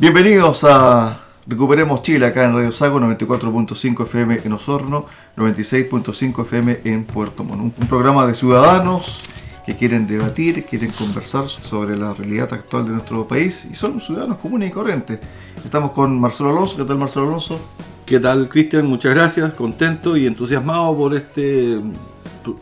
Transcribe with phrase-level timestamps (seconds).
[0.00, 7.02] Bienvenidos a Recuperemos Chile acá en Radio Sago 94.5 FM en Osorno, 96.5 FM en
[7.02, 7.60] Puerto Montt.
[7.60, 9.24] Un, un programa de ciudadanos
[9.66, 14.38] que quieren debatir, quieren conversar sobre la realidad actual de nuestro país y son ciudadanos
[14.38, 15.18] comunes y corrientes.
[15.64, 16.76] Estamos con Marcelo Alonso.
[16.76, 17.60] ¿Qué tal Marcelo Alonso?
[18.06, 18.86] ¿Qué tal, Cristian?
[18.86, 21.80] Muchas gracias, contento y entusiasmado por este,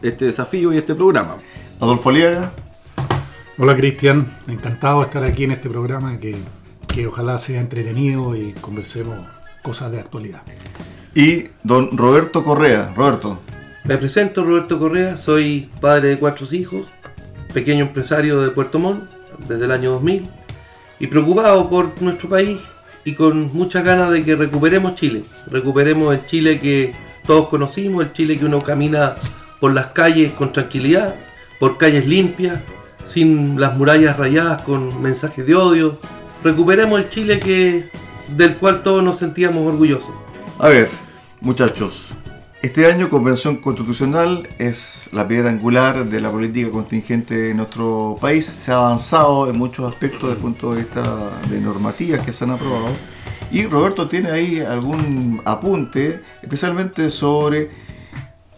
[0.01, 1.37] este desafío y este programa.
[1.81, 2.51] Adolfo Aliaga.
[3.59, 6.35] Hola Cristian, encantado de estar aquí en este programa que,
[6.87, 9.19] que ojalá sea entretenido y conversemos
[9.63, 10.43] cosas de actualidad.
[11.15, 12.93] Y don Roberto Correa.
[12.95, 13.39] Roberto.
[13.85, 16.87] Me presento Roberto Correa, soy padre de cuatro hijos,
[17.53, 19.09] pequeño empresario de Puerto Montt
[19.49, 20.29] desde el año 2000
[20.99, 22.59] y preocupado por nuestro país
[23.05, 26.95] y con muchas ganas de que recuperemos Chile, recuperemos el Chile que
[27.27, 29.15] todos conocimos, el Chile que uno camina
[29.61, 31.15] por las calles con tranquilidad,
[31.59, 32.61] por calles limpias,
[33.05, 35.99] sin las murallas rayadas con mensajes de odio.
[36.47, 37.87] Recuperemos el Chile que
[38.37, 40.15] del cual todos nos sentíamos orgullosos.
[40.61, 40.89] A ver,
[41.41, 42.11] muchachos,
[42.63, 48.47] este año Convención Constitucional es la piedra angular de la política contingente de nuestro país.
[48.47, 52.45] Se ha avanzado en muchos aspectos desde el punto de vista de normativas que se
[52.45, 52.95] han aprobado.
[53.51, 57.71] Y Roberto tiene ahí algún apunte, especialmente sobre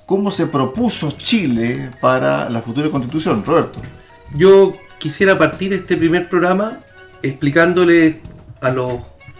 [0.04, 3.42] cómo se propuso Chile para la futura constitución.
[3.46, 3.80] Roberto.
[4.34, 6.80] Yo quisiera partir este primer programa
[7.22, 8.20] explicándole
[8.60, 8.94] a los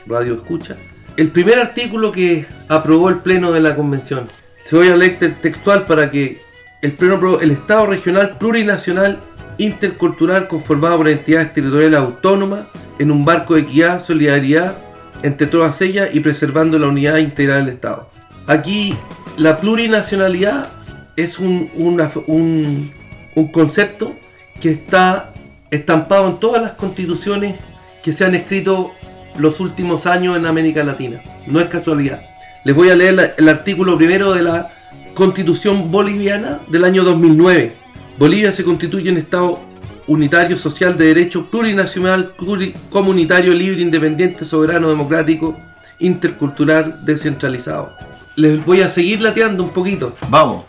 [0.07, 0.77] radioescuchas
[1.17, 4.29] el primer artículo que aprobó el Pleno de la Convención.
[4.65, 6.41] Se voy a leer textual para que
[6.81, 9.19] el Pleno aprobó el Estado regional plurinacional
[9.59, 12.67] intercultural conformado por entidades territoriales autónomas
[13.01, 14.79] en un barco de equidad, solidaridad
[15.25, 18.09] entre todas ellas y preservando la unidad integral del Estado.
[18.47, 18.95] Aquí
[19.37, 20.69] la plurinacionalidad
[21.17, 22.93] es un, un-
[23.35, 24.15] un concepto
[24.61, 25.33] que está
[25.71, 27.57] estampado en todas las constituciones
[28.03, 28.93] que se han escrito
[29.39, 31.21] los últimos años en América Latina.
[31.47, 32.21] No es casualidad.
[32.65, 34.73] Les voy a leer la- el artículo primero de la
[35.15, 37.75] Constitución Boliviana del año 2009.
[38.19, 39.61] Bolivia se constituye en Estado
[40.07, 45.57] unitario, social, de derecho, plurinacional, pluricomunitario, libre, independiente, soberano, democrático,
[46.01, 47.93] intercultural, descentralizado.
[48.37, 50.15] Les voy a seguir lateando un poquito.
[50.29, 50.65] Vamos.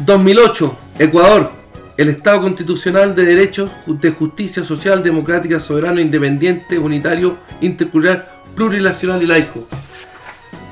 [0.00, 1.52] 2008, Ecuador.
[1.98, 9.26] El Estado constitucional de derechos de justicia social, democrática, soberano, independiente, unitario, intercultural, plurinacional y
[9.26, 9.66] laico.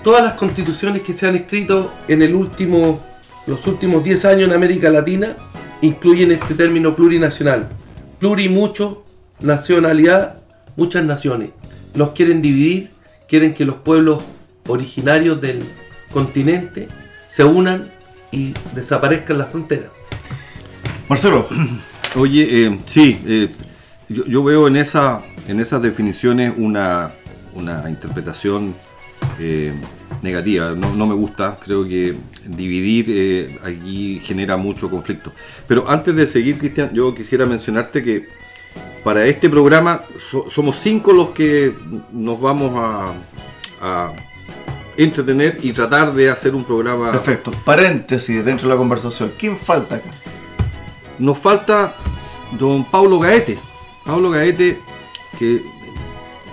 [0.05, 3.05] Todas las constituciones que se han escrito en el último,
[3.49, 5.37] los últimos 10 años en América Latina
[5.83, 7.71] incluyen este término plurinacional.
[8.21, 9.03] Pluri mucho,
[9.41, 10.37] nacionalidad,
[10.77, 11.51] muchas naciones.
[11.95, 12.91] Nos quieren dividir,
[13.29, 14.23] quieren que los pueblos
[14.69, 15.59] originarios del
[16.13, 16.87] continente
[17.29, 17.91] se unan
[18.31, 19.96] y desaparezcan las fronteras.
[21.09, 21.49] Marcelo.
[22.17, 23.50] Oye, eh, sí, eh,
[24.09, 27.12] yo, yo veo en, esa, en esas definiciones una,
[27.55, 28.75] una interpretación
[29.39, 29.72] eh,
[30.22, 30.71] negativa.
[30.71, 32.15] No, no me gusta, creo que
[32.47, 35.33] dividir aquí genera mucho conflicto.
[35.66, 38.28] Pero antes de seguir, Cristian, yo quisiera mencionarte que
[39.05, 40.00] para este programa
[40.31, 41.75] so- somos cinco los que
[42.12, 43.12] nos vamos a,
[43.81, 44.12] a
[44.97, 47.12] entretener y tratar de hacer un programa.
[47.12, 47.50] Perfecto.
[47.65, 49.33] Paréntesis dentro de la conversación.
[49.39, 50.09] ¿Quién falta acá?
[51.19, 51.94] Nos falta
[52.59, 53.59] don Paulo Gaete.
[54.04, 54.81] Paulo Gaete,
[55.38, 55.65] que el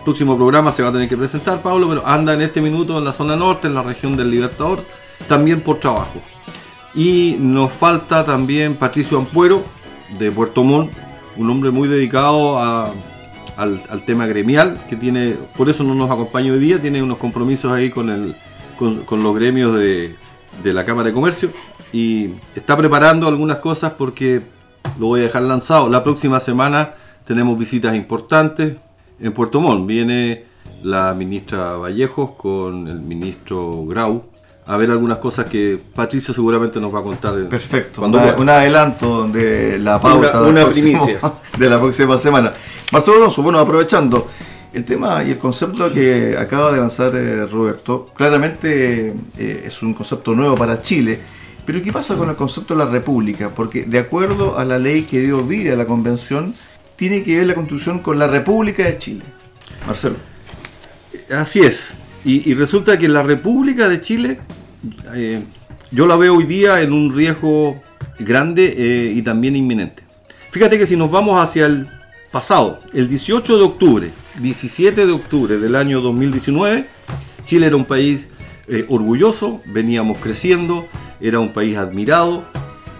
[0.03, 3.05] próximo programa se va a tener que presentar, Pablo, pero anda en este minuto en
[3.05, 4.83] la zona norte, en la región del Libertador,
[5.27, 6.21] también por trabajo.
[6.95, 9.63] Y nos falta también Patricio Ampuero,
[10.17, 10.91] de Puerto Montt,
[11.37, 16.59] un hombre muy dedicado al, tema gremial, que tiene, por eso no nos acompaña hoy
[16.59, 18.35] día, tiene unos compromisos ahí con,
[18.79, 20.15] los gremios de
[20.63, 21.51] la Cámara de Comercio
[21.93, 24.41] y está preparando algunas cosas porque
[24.99, 25.87] lo voy a dejar lanzado.
[25.89, 26.95] La próxima semana
[27.25, 28.73] tenemos visitas importantes
[29.21, 29.87] en Puerto Montt.
[29.87, 30.43] Viene
[30.83, 34.23] la ministra Vallejos con el ministro Grau
[34.65, 37.35] a ver algunas cosas que Patricio seguramente nos va a contar.
[37.49, 38.01] Perfecto.
[38.01, 41.33] Una- un adelanto de la pauta Una- una próximo- primicia.
[41.57, 42.51] de la próxima semana.
[42.91, 44.27] Marcelo Alonso, bueno, aprovechando
[44.73, 49.93] el tema y el concepto que acaba de lanzar eh, Roberto, claramente eh, es un
[49.93, 51.19] concepto nuevo para Chile.
[51.65, 53.49] Pero ¿qué pasa con el concepto de la república?
[53.49, 56.53] Porque de acuerdo a la ley que dio vida a la convención,
[56.95, 59.23] tiene que ver la constitución con la República de Chile.
[59.87, 60.15] Marcelo.
[61.31, 61.93] así es.
[62.25, 64.39] Y, resulta que la República de Chile,
[65.13, 65.43] eh,
[65.91, 67.81] yo la veo hoy día en un riesgo
[68.17, 70.03] grande eh, y también inminente.
[70.49, 71.89] Fíjate que si nos vamos hacia el
[72.31, 74.09] pasado, el 18 de octubre,
[74.39, 76.87] 17 de octubre del año 2019,
[77.45, 78.29] Chile era un país
[78.67, 80.87] eh, orgulloso, veníamos creciendo,
[81.23, 82.43] era un país admirado,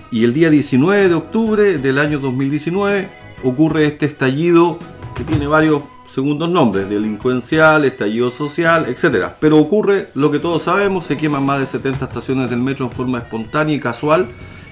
[0.10, 3.10] y el día 19 de octubre del año 2019
[3.44, 4.80] ocurre este estallido
[5.16, 9.32] que tiene varios segundos nombres, delincuencial, estallido social, etc.
[9.40, 12.92] Pero ocurre lo que todos sabemos, se queman más de 70 estaciones del metro en
[12.92, 14.28] forma espontánea y casual,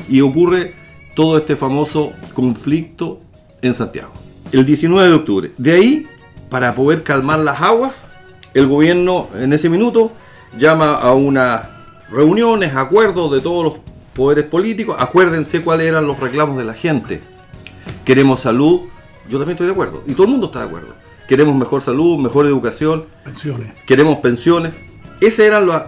[0.07, 0.73] y ocurre
[1.15, 3.19] todo este famoso conflicto
[3.61, 4.13] en Santiago.
[4.51, 5.51] El 19 de octubre.
[5.57, 6.07] De ahí,
[6.49, 8.09] para poder calmar las aguas,
[8.53, 10.11] el gobierno en ese minuto
[10.57, 11.80] llama a unas
[12.11, 13.73] reuniones, acuerdos de todos los
[14.13, 14.95] poderes políticos.
[14.99, 17.21] Acuérdense cuáles eran los reclamos de la gente.
[18.05, 18.81] Queremos salud,
[19.29, 20.89] yo también estoy de acuerdo, y todo el mundo está de acuerdo.
[21.27, 23.71] Queremos mejor salud, mejor educación, Pensiones.
[23.87, 24.75] queremos pensiones.
[25.21, 25.87] Esa era la,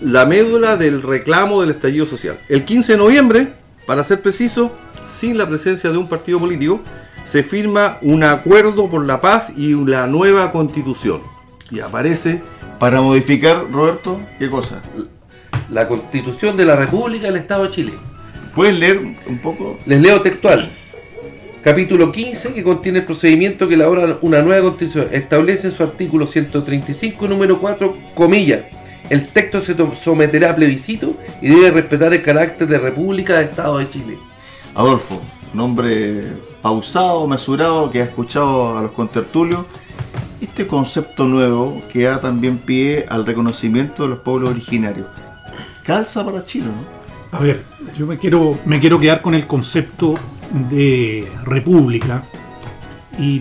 [0.00, 2.36] la médula del reclamo del estallido social.
[2.48, 3.52] El 15 de noviembre,
[3.86, 4.72] para ser preciso,
[5.06, 6.80] sin la presencia de un partido político,
[7.24, 11.20] se firma un acuerdo por la paz y la nueva constitución.
[11.70, 12.42] Y aparece,
[12.80, 14.82] Para modificar, Roberto, ¿qué cosa?
[15.72, 17.92] La Constitución de la República del Estado de Chile.
[18.54, 19.78] ¿Puedes leer un poco?
[19.86, 20.70] Les leo textual.
[21.62, 25.08] Capítulo 15, que contiene el procedimiento que elabora una nueva constitución.
[25.12, 28.64] Establece en su artículo 135, número 4, comillas.
[29.08, 33.78] El texto se someterá a plebiscito y debe respetar el carácter de República del Estado
[33.78, 34.18] de Chile.
[34.74, 35.22] Adolfo,
[35.54, 39.64] un hombre pausado, mesurado, que ha escuchado a los contertulios.
[40.38, 45.06] Este concepto nuevo que da también pie al reconocimiento de los pueblos originarios.
[45.82, 47.02] Calza para Chile, ¿no?
[47.36, 47.64] A ver,
[47.96, 50.16] yo me quiero, me quiero quedar con el concepto
[50.70, 52.22] de república
[53.18, 53.40] y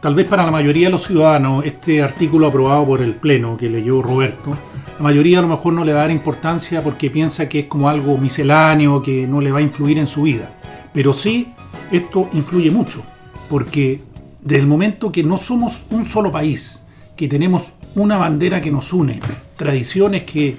[0.00, 3.70] tal vez para la mayoría de los ciudadanos este artículo aprobado por el Pleno que
[3.70, 4.56] leyó Roberto,
[4.98, 7.66] la mayoría a lo mejor no le va a dar importancia porque piensa que es
[7.66, 10.50] como algo misceláneo que no le va a influir en su vida.
[10.92, 11.48] Pero sí,
[11.90, 13.02] esto influye mucho
[13.48, 14.02] porque
[14.40, 16.80] desde el momento que no somos un solo país,
[17.16, 19.20] que tenemos una bandera que nos une,
[19.56, 20.56] tradiciones que,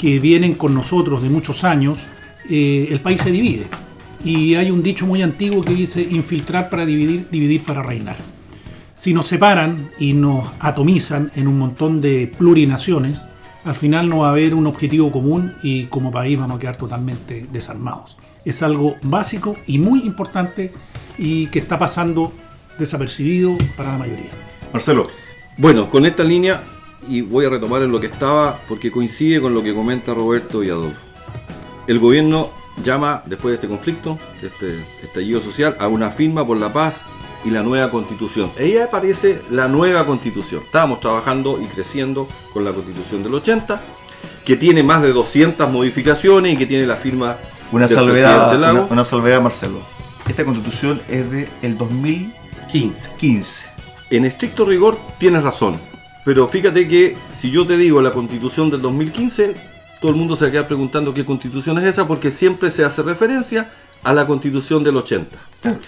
[0.00, 2.06] que vienen con nosotros de muchos años,
[2.48, 3.66] eh, el país se divide.
[4.24, 8.16] Y hay un dicho muy antiguo que dice infiltrar para dividir, dividir para reinar.
[8.96, 13.20] Si nos separan y nos atomizan en un montón de plurinaciones,
[13.62, 16.76] al final no va a haber un objetivo común y como país vamos a quedar
[16.76, 18.16] totalmente desarmados.
[18.42, 20.72] Es algo básico y muy importante
[21.18, 22.32] y que está pasando
[22.78, 24.30] desapercibido para la mayoría.
[24.72, 25.08] Marcelo,
[25.58, 26.62] bueno, con esta línea,
[27.08, 30.62] y voy a retomar en lo que estaba, porque coincide con lo que comenta Roberto
[30.62, 31.00] y Adolfo.
[31.86, 32.50] El gobierno
[32.84, 37.02] llama, después de este conflicto, de este estallido social, a una firma por la paz
[37.44, 38.50] y la nueva constitución.
[38.58, 40.62] Ahí aparece la nueva constitución.
[40.64, 43.82] Estábamos trabajando y creciendo con la constitución del 80,
[44.44, 47.38] que tiene más de 200 modificaciones y que tiene la firma
[47.72, 48.88] una del salvedad, una, Lago.
[48.90, 49.80] una salvedad, Marcelo.
[50.28, 53.10] Esta constitución es de el 2015.
[53.18, 53.66] 15.
[54.10, 55.76] En estricto rigor tienes razón,
[56.24, 59.54] pero fíjate que si yo te digo la constitución del 2015,
[60.00, 62.84] todo el mundo se va a quedar preguntando qué constitución es esa porque siempre se
[62.84, 63.70] hace referencia
[64.02, 65.36] a la constitución del 80.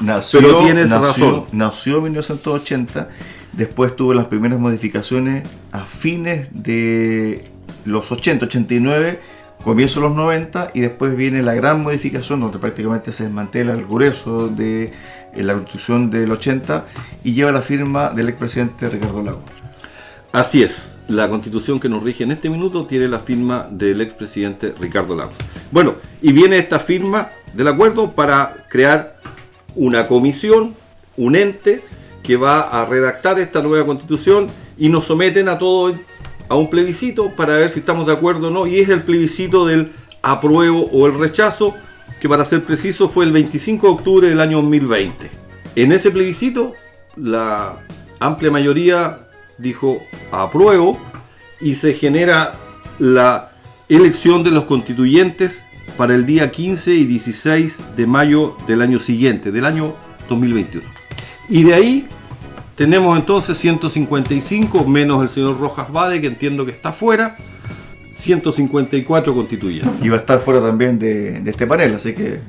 [0.01, 1.45] Nació, Pero tienes nació, razón.
[1.53, 3.09] nació en 1980,
[3.53, 7.45] después tuvo las primeras modificaciones a fines de
[7.87, 9.19] los 80, 89,
[9.65, 13.87] comienzo de los 90 y después viene la gran modificación donde prácticamente se desmantela el
[13.87, 14.93] grueso de
[15.35, 16.85] eh, la constitución del 80
[17.25, 19.43] y lleva la firma del expresidente Ricardo Lagos.
[20.33, 24.75] Así es, la constitución que nos rige en este minuto tiene la firma del expresidente
[24.81, 25.35] Ricardo Lagos.
[25.71, 29.21] Bueno, y viene esta firma del acuerdo para crear
[29.75, 30.75] una comisión,
[31.19, 31.85] un ente
[32.23, 34.47] que va a redactar esta nueva constitución
[34.79, 35.95] y nos someten a todo
[36.49, 39.67] a un plebiscito para ver si estamos de acuerdo o no y es el plebiscito
[39.67, 41.75] del apruebo o el rechazo
[42.21, 45.31] que para ser preciso fue el 25 de octubre del año 2020.
[45.77, 46.73] En ese plebiscito
[47.17, 47.77] la
[48.19, 50.99] amplia mayoría dijo apruebo
[51.61, 52.55] y se genera
[52.99, 53.53] la
[53.89, 55.63] elección de los constituyentes
[55.97, 59.95] para el día 15 y 16 de mayo del año siguiente, del año
[60.29, 60.87] 2021.
[61.49, 62.09] Y de ahí
[62.77, 67.37] tenemos entonces 155 menos el señor Rojas Bade, que entiendo que está fuera,
[68.15, 70.05] 154 constituyentes.
[70.05, 72.41] Y va a estar fuera también de, de este panel, así que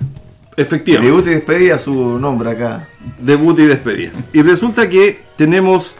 [0.55, 1.09] Efectivamente.
[1.11, 2.87] debut y despedida su nombre acá.
[3.19, 4.11] debut y despedida.
[4.31, 5.95] Y resulta que tenemos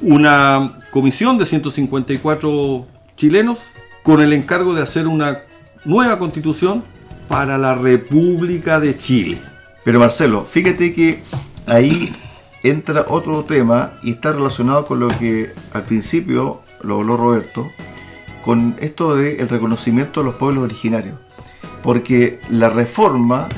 [0.00, 2.86] una comisión de 154
[3.16, 3.58] chilenos
[4.02, 5.40] con el encargo de hacer una
[5.84, 6.84] nueva constitución
[7.28, 9.40] para la República de Chile.
[9.84, 11.22] Pero Marcelo, fíjate que
[11.66, 12.12] ahí
[12.62, 17.70] entra otro tema y está relacionado con lo que al principio lo habló Roberto,
[18.44, 21.16] con esto del reconocimiento de los pueblos originarios.
[21.82, 23.48] Porque la reforma,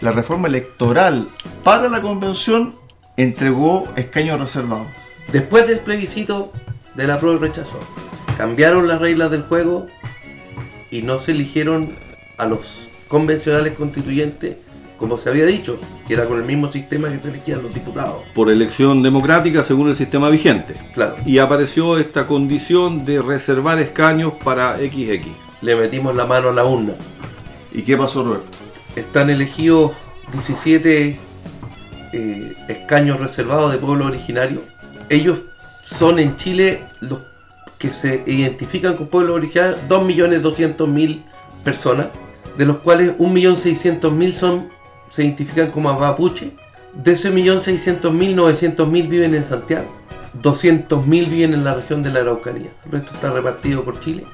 [0.00, 1.28] la reforma electoral
[1.64, 2.74] para la convención
[3.16, 4.86] entregó escaños reservados.
[5.32, 6.52] Después del plebiscito
[6.94, 7.78] de la prueba y rechazo,
[8.36, 9.86] cambiaron las reglas del juego
[10.90, 11.90] y no se eligieron
[12.38, 14.56] a los convencionales constituyentes
[14.98, 18.22] como se había dicho, que era con el mismo sistema que se elegían los diputados.
[18.34, 20.74] Por elección democrática según el sistema vigente.
[20.94, 21.16] Claro.
[21.26, 25.26] Y apareció esta condición de reservar escaños para XX.
[25.60, 26.94] Le metimos la mano a la urna.
[27.72, 28.46] ¿Y qué pasó, Roberto?
[28.94, 29.92] Están elegidos
[30.32, 31.18] 17
[32.12, 34.62] eh, escaños reservados de pueblo originario.
[35.08, 35.38] Ellos
[35.84, 37.20] son en Chile los
[37.78, 41.22] que se identifican con pueblo originario, 2.200.000
[41.62, 42.06] personas,
[42.56, 44.76] de los cuales 1.600.000 son
[45.10, 46.52] se identifican como mapuche.
[46.94, 49.90] De ese millón seiscientos mil, novecientos mil viven en Santiago.
[50.42, 52.70] 200.000 viven en la región de la Araucanía.
[52.84, 54.24] El resto está repartido por Chile.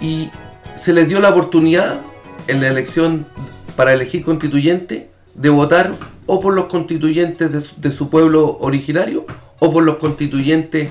[0.00, 0.30] Y
[0.76, 2.00] se les dio la oportunidad
[2.48, 3.26] en la elección
[3.76, 5.92] para elegir constituyente de votar
[6.26, 9.26] o por los constituyentes de su pueblo originario
[9.58, 10.90] o por los constituyentes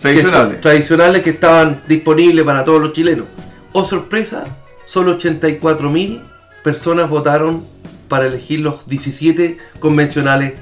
[0.00, 0.56] Tradicionales.
[0.56, 3.26] que, tradicionales que estaban disponibles para todos los chilenos.
[3.72, 4.44] Oh sorpresa,
[4.86, 6.20] solo 84.000
[6.62, 7.64] personas votaron
[8.08, 10.54] para elegir los 17 convencionales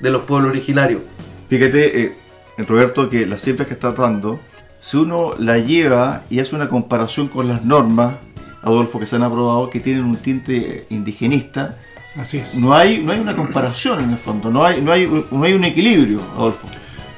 [0.00, 1.00] de los pueblos originarios.
[1.48, 2.16] Fíjate, eh,
[2.58, 4.38] Roberto, que las cifras que estás dando,
[4.80, 8.14] si uno la lleva y hace una comparación con las normas,
[8.62, 11.76] Adolfo, que se han aprobado, que tienen un tinte indigenista,
[12.16, 12.54] Así es.
[12.54, 15.52] no hay, no hay una comparación en el fondo, no hay, no hay, no hay
[15.52, 16.68] un equilibrio, Adolfo.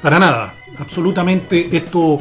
[0.01, 0.53] Para nada.
[0.79, 2.19] Absolutamente esto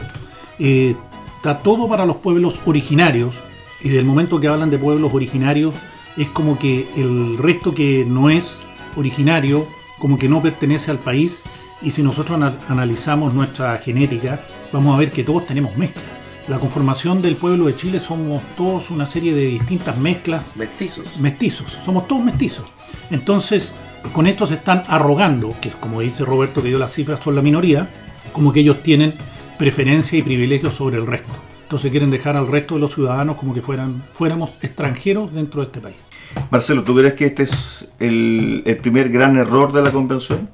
[0.59, 0.95] eh,
[1.37, 3.37] está todo para los pueblos originarios.
[3.83, 5.75] Y del momento que hablan de pueblos originarios,
[6.17, 8.61] es como que el resto que no es
[8.97, 9.67] originario,
[9.99, 11.43] como que no pertenece al país.
[11.83, 14.41] Y si nosotros ana- analizamos nuestra genética,
[14.73, 16.03] vamos a ver que todos tenemos mezcla.
[16.49, 21.19] La conformación del pueblo de Chile somos todos una serie de distintas mezclas Mestizos.
[21.19, 22.67] mestizos, somos todos mestizos.
[23.11, 23.73] Entonces,
[24.13, 27.35] con esto se están arrogando, que es como dice Roberto que dio las cifras, son
[27.35, 27.89] la minoría,
[28.33, 29.15] como que ellos tienen
[29.59, 31.33] preferencia y privilegios sobre el resto.
[31.63, 35.67] Entonces quieren dejar al resto de los ciudadanos como que fueran, fuéramos extranjeros dentro de
[35.67, 36.09] este país.
[36.51, 40.49] Marcelo, ¿tú crees que este es el, el primer gran error de la convención?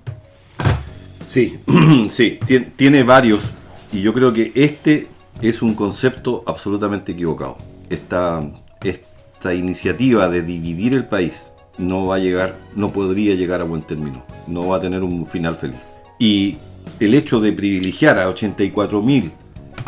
[1.26, 1.58] Sí,
[2.10, 3.42] sí, tien- tiene varios
[3.92, 5.08] y yo creo que este
[5.42, 7.58] es un concepto absolutamente equivocado.
[7.90, 8.40] Esta,
[8.82, 13.82] esta iniciativa de dividir el país no va a llegar, no podría llegar a buen
[13.82, 15.90] término, no va a tener un final feliz.
[16.18, 16.56] Y
[17.00, 19.32] el hecho de privilegiar a 84 mil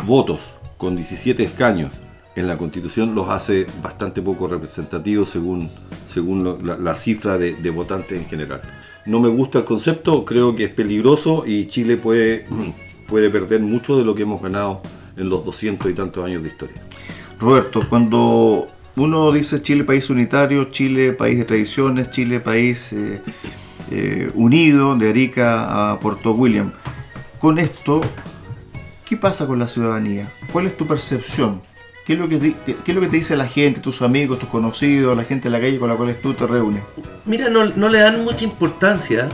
[0.05, 0.39] votos
[0.77, 1.91] con 17 escaños
[2.35, 5.69] en la constitución los hace bastante poco representativos según,
[6.11, 8.61] según la cifra de, de votantes en general.
[9.05, 12.47] No me gusta el concepto, creo que es peligroso y Chile puede,
[13.07, 14.81] puede perder mucho de lo que hemos ganado
[15.15, 16.81] en los 200 y tantos años de historia.
[17.39, 23.21] Roberto, cuando uno dice Chile país unitario, Chile país de tradiciones, Chile país eh,
[23.91, 26.71] eh, unido, de Arica a Puerto William,
[27.39, 28.01] con esto,
[29.05, 30.27] ¿qué pasa con la ciudadanía?
[30.51, 31.61] ¿Cuál es tu percepción?
[32.05, 35.53] ¿Qué es, lo que, te dice la gente, tus amigos, tus conocidos, la gente en
[35.53, 36.83] la calle con la cual tú te reúnes?
[37.25, 39.27] Mira, no, le dan mucha importancia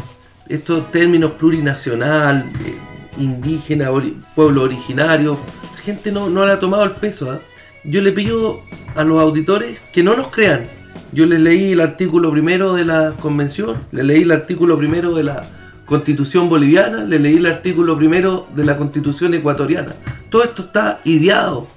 [0.47, 2.75] estos términos plurinacional, eh,
[3.17, 3.89] indígena,
[4.35, 5.37] pueblo originario.
[5.75, 7.29] La gente no, no le ha tomado el peso.
[7.29, 7.41] ¿ah?
[7.83, 8.61] Yo le pido
[8.95, 10.65] a los auditores que no nos crean.
[11.11, 15.23] Yo les leí el artículo primero de la convención, le leí el artículo primero de
[15.23, 15.45] la
[15.85, 19.93] constitución boliviana, le leí el artículo primero de la constitución ecuatoriana.
[20.29, 21.67] Todo esto está ideado.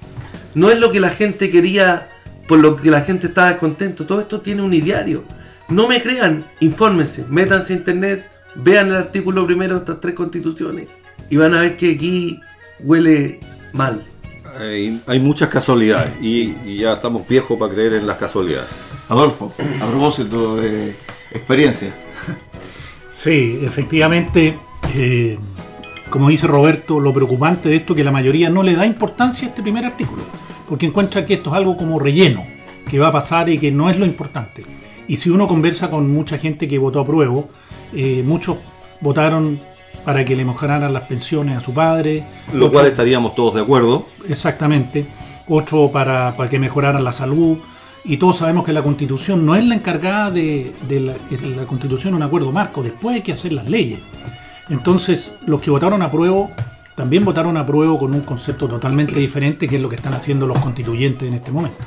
[0.55, 2.09] No es lo que la gente quería,
[2.47, 4.07] por lo que la gente estaba descontento.
[4.07, 5.25] Todo esto tiene un ideario.
[5.69, 10.89] No me crean, infórmense, métanse a internet, vean el artículo primero de estas tres constituciones
[11.31, 12.41] y van a ver que aquí
[12.81, 13.41] huele
[13.73, 14.05] mal.
[14.59, 18.69] Hay, hay muchas casualidades y, y ya estamos viejos para creer en las casualidades.
[19.09, 20.95] Adolfo, a propósito de
[21.33, 21.93] experiencia.
[23.11, 24.59] Sí, efectivamente,
[24.95, 25.39] eh,
[26.11, 29.47] como dice Roberto, lo preocupante de esto es que la mayoría no le da importancia
[29.47, 30.23] a este primer artículo,
[30.69, 32.45] porque encuentra que esto es algo como relleno,
[32.89, 34.65] que va a pasar y que no es lo importante.
[35.07, 37.43] Y si uno conversa con mucha gente que votó a prueba,
[37.93, 38.57] eh, muchos
[39.01, 39.61] votaron
[40.05, 44.07] para que le mejoraran las pensiones a su padre, Lo cual estaríamos todos de acuerdo.
[44.29, 45.07] Exactamente.
[45.49, 47.59] Otro para, para que mejoraran la salud.
[48.05, 51.15] Y todos sabemos que la constitución no es la encargada de, de la,
[51.57, 54.01] la constitución es un acuerdo marco, después hay que hacer las leyes.
[54.69, 56.49] Entonces, los que votaron a prueba
[56.97, 60.47] también votaron a prueba con un concepto totalmente diferente, que es lo que están haciendo
[60.47, 61.79] los constituyentes en este momento.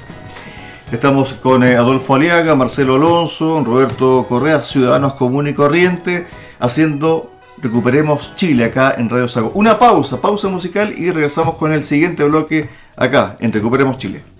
[0.91, 6.27] Estamos con eh, Adolfo Aliaga, Marcelo Alonso, Roberto Correa, Ciudadanos Común y Corriente,
[6.59, 9.51] haciendo recuperemos Chile acá en Radio Sago.
[9.55, 14.37] Una pausa, pausa musical y regresamos con el siguiente bloque acá en Recuperemos Chile.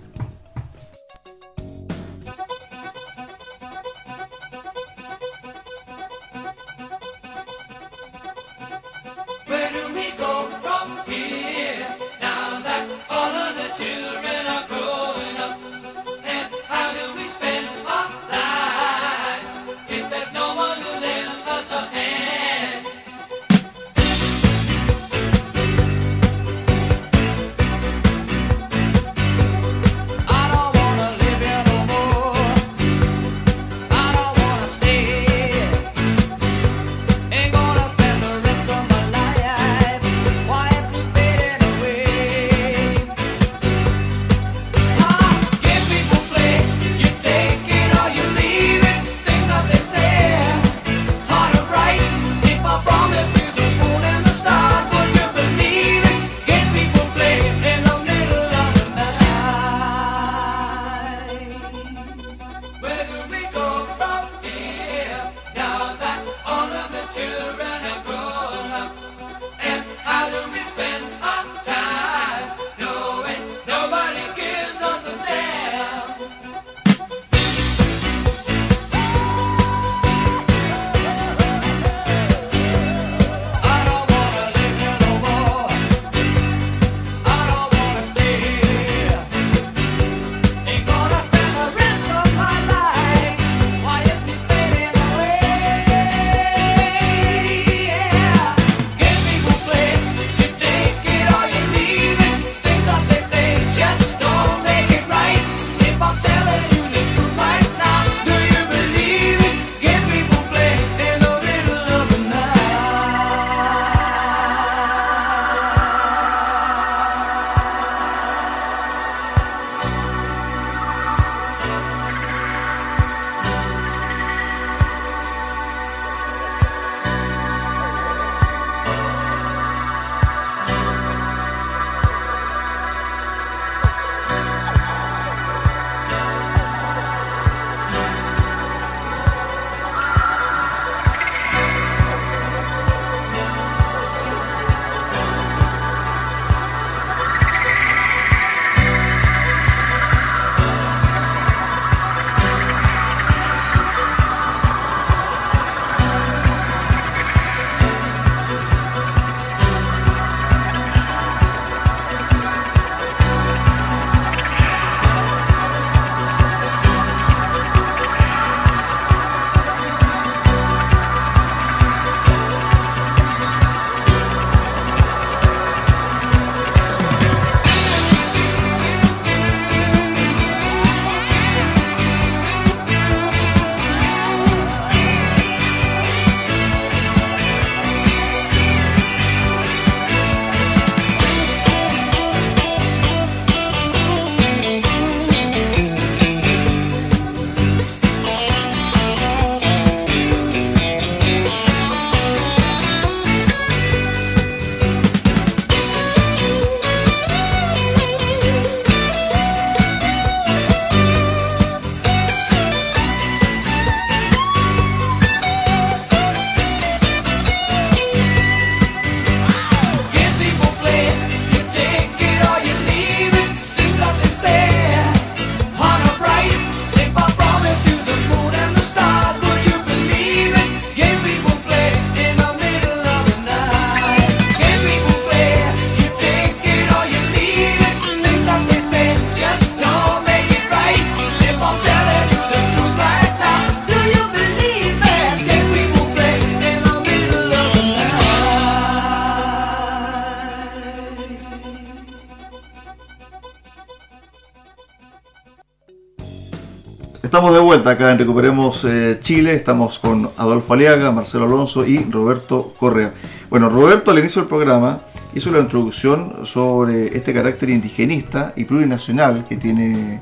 [257.68, 259.52] vuelta acá en Recuperemos eh, Chile.
[259.52, 263.12] Estamos con Adolfo Aliaga, Marcelo Alonso y Roberto Correa.
[263.50, 265.02] Bueno, Roberto al inicio del programa
[265.34, 270.18] hizo la introducción sobre este carácter indigenista y plurinacional que tiene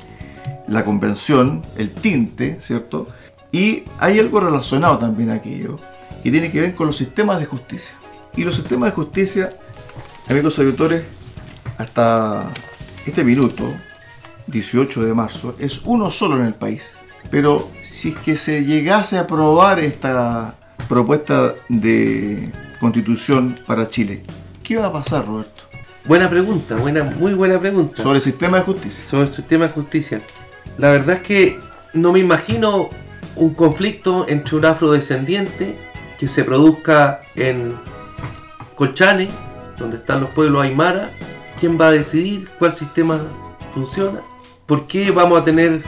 [0.66, 3.06] la convención, el tinte, ¿cierto?
[3.52, 5.78] Y hay algo relacionado también a aquello,
[6.24, 7.94] que tiene que ver con los sistemas de justicia.
[8.36, 9.50] Y los sistemas de justicia,
[10.28, 11.04] amigos auditores,
[11.78, 12.50] hasta
[13.06, 13.72] este minuto,
[14.48, 16.96] 18 de marzo, es uno solo en el país.
[17.30, 20.56] Pero si es que se llegase a aprobar esta
[20.88, 24.22] propuesta de constitución para Chile,
[24.62, 25.62] ¿qué va a pasar, Roberto?
[26.04, 28.02] Buena pregunta, buena, muy buena pregunta.
[28.02, 29.04] Sobre el sistema de justicia.
[29.10, 30.20] Sobre el sistema de justicia.
[30.78, 31.58] La verdad es que
[31.94, 32.90] no me imagino
[33.34, 35.76] un conflicto entre un afrodescendiente
[36.18, 37.74] que se produzca en
[38.76, 39.28] Colchane,
[39.78, 41.10] donde están los pueblos Aymara,
[41.60, 43.20] quién va a decidir cuál sistema
[43.74, 44.20] funciona,
[44.66, 45.82] por qué vamos a tener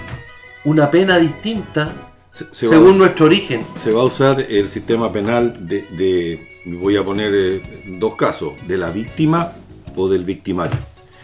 [0.69, 1.95] una pena distinta
[2.33, 3.63] Se- se según va- nuestro origen?
[3.83, 8.53] se va a usar el sistema penal de, de- voy a poner eh, dos casos,
[8.67, 9.53] de la víctima
[9.97, 10.79] o del victimario.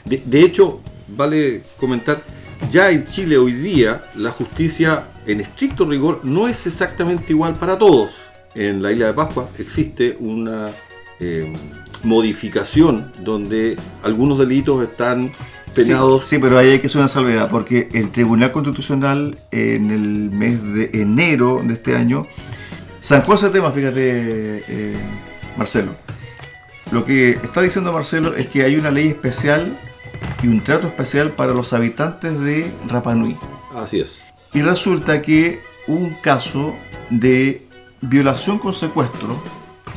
[0.04, 2.22] De, de hecho, vale comentar,
[2.70, 7.78] ya en Chile hoy día la justicia en estricto rigor no es exactamente igual para
[7.78, 8.10] todos.
[8.54, 10.70] En la isla de Pascua existe una
[11.20, 11.52] eh,
[12.02, 15.30] modificación donde algunos delitos están
[15.74, 19.90] penados Sí, sí, pero ahí hay que hacer una salvedad, porque el Tribunal Constitucional en
[19.90, 22.26] el mes de enero de este año
[23.02, 24.96] zanjó ese tema, fíjate, eh,
[25.56, 25.92] Marcelo.
[26.90, 29.76] Lo que está diciendo Marcelo es que hay una ley especial
[30.42, 33.36] y un trato especial para los habitantes de Rapanui.
[33.74, 34.22] Así es.
[34.52, 36.74] Y resulta que hubo un caso
[37.10, 37.66] de
[38.00, 39.42] violación con secuestro,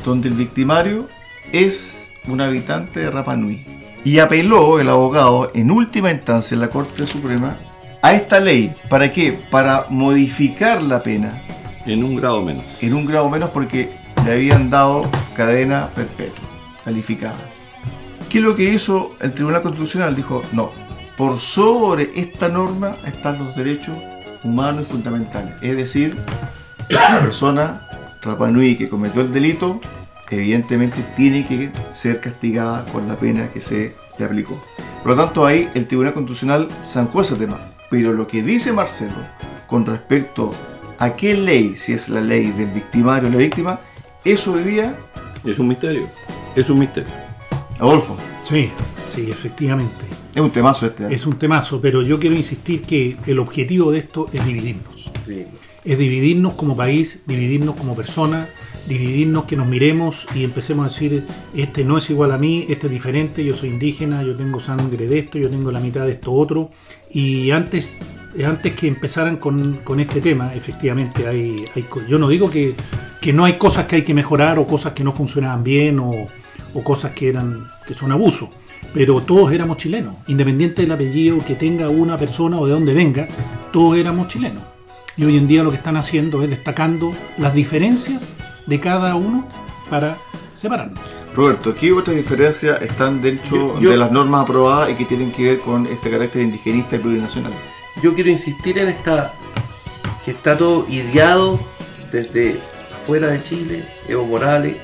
[0.04, 1.08] donde el victimario
[1.52, 3.77] es un habitante de Rapa Nui.
[4.04, 7.56] Y apeló el abogado en última instancia en la Corte Suprema
[8.02, 8.74] a esta ley.
[8.88, 9.38] ¿Para qué?
[9.50, 11.42] Para modificar la pena
[11.84, 12.64] En un grado menos.
[12.80, 13.90] en un grado menos porque
[14.24, 16.44] le habían dado cadena perpetua,
[16.84, 17.38] calificada.
[18.28, 20.14] ¿Qué es lo que hizo el Tribunal Constitucional?
[20.14, 20.70] Dijo, no,
[21.16, 23.96] por sobre esta norma están los derechos
[24.44, 25.54] humanos y fundamentales.
[25.62, 26.16] Es decir,
[26.88, 27.88] la persona
[28.22, 29.80] Rapanui que cometió el delito,
[30.30, 34.62] evidentemente tiene que ser castigada con la pena que se le aplicó.
[35.02, 37.58] Por lo tanto, ahí el Tribunal Constitucional zanjó ese tema.
[37.90, 39.14] Pero lo que dice Marcelo
[39.66, 40.54] con respecto
[40.98, 43.80] a qué ley, si es la ley del victimario o la víctima,
[44.24, 44.96] eso hoy día,
[45.44, 46.06] Es un misterio.
[46.56, 47.10] Es un misterio.
[47.78, 48.70] Adolfo, Sí,
[49.06, 50.04] sí, efectivamente.
[50.34, 51.04] es un temazo este.
[51.04, 51.08] ¿eh?
[51.12, 55.10] Es un temazo, pero yo quiero insistir que el objetivo de esto es dividirnos.
[55.84, 58.48] Es dividirnos como país, dividirnos como persona,
[58.88, 61.24] dividirnos que nos miremos y empecemos a decir,
[61.54, 65.06] este no es igual a mí, este es diferente, yo soy indígena, yo tengo sangre
[65.06, 66.70] de esto, yo tengo la mitad de esto otro.
[67.10, 67.96] Y antes,
[68.44, 72.74] antes que empezaran con, con este tema, efectivamente, hay, hay yo no digo que,
[73.20, 76.12] que no hay cosas que hay que mejorar o cosas que no funcionaban bien o,
[76.74, 78.48] o cosas que, eran, que son abusos.
[78.94, 83.28] Pero todos éramos chilenos, independiente del apellido que tenga una persona o de dónde venga,
[83.70, 84.62] todos éramos chilenos.
[85.16, 88.34] Y hoy en día lo que están haciendo es destacando las diferencias
[88.68, 89.46] de cada uno
[89.90, 90.16] para
[90.56, 91.00] separarnos.
[91.34, 95.30] Roberto, ¿qué otras diferencias están dentro Yo- yo- de las normas aprobadas y que tienen
[95.32, 97.52] que ver con este carácter indigenista y plurinacional?
[98.02, 99.32] yo quiero insistir en esta
[100.24, 101.58] que está todo ideado
[102.12, 102.60] desde
[103.02, 104.76] afuera de Chile, Evo Morales.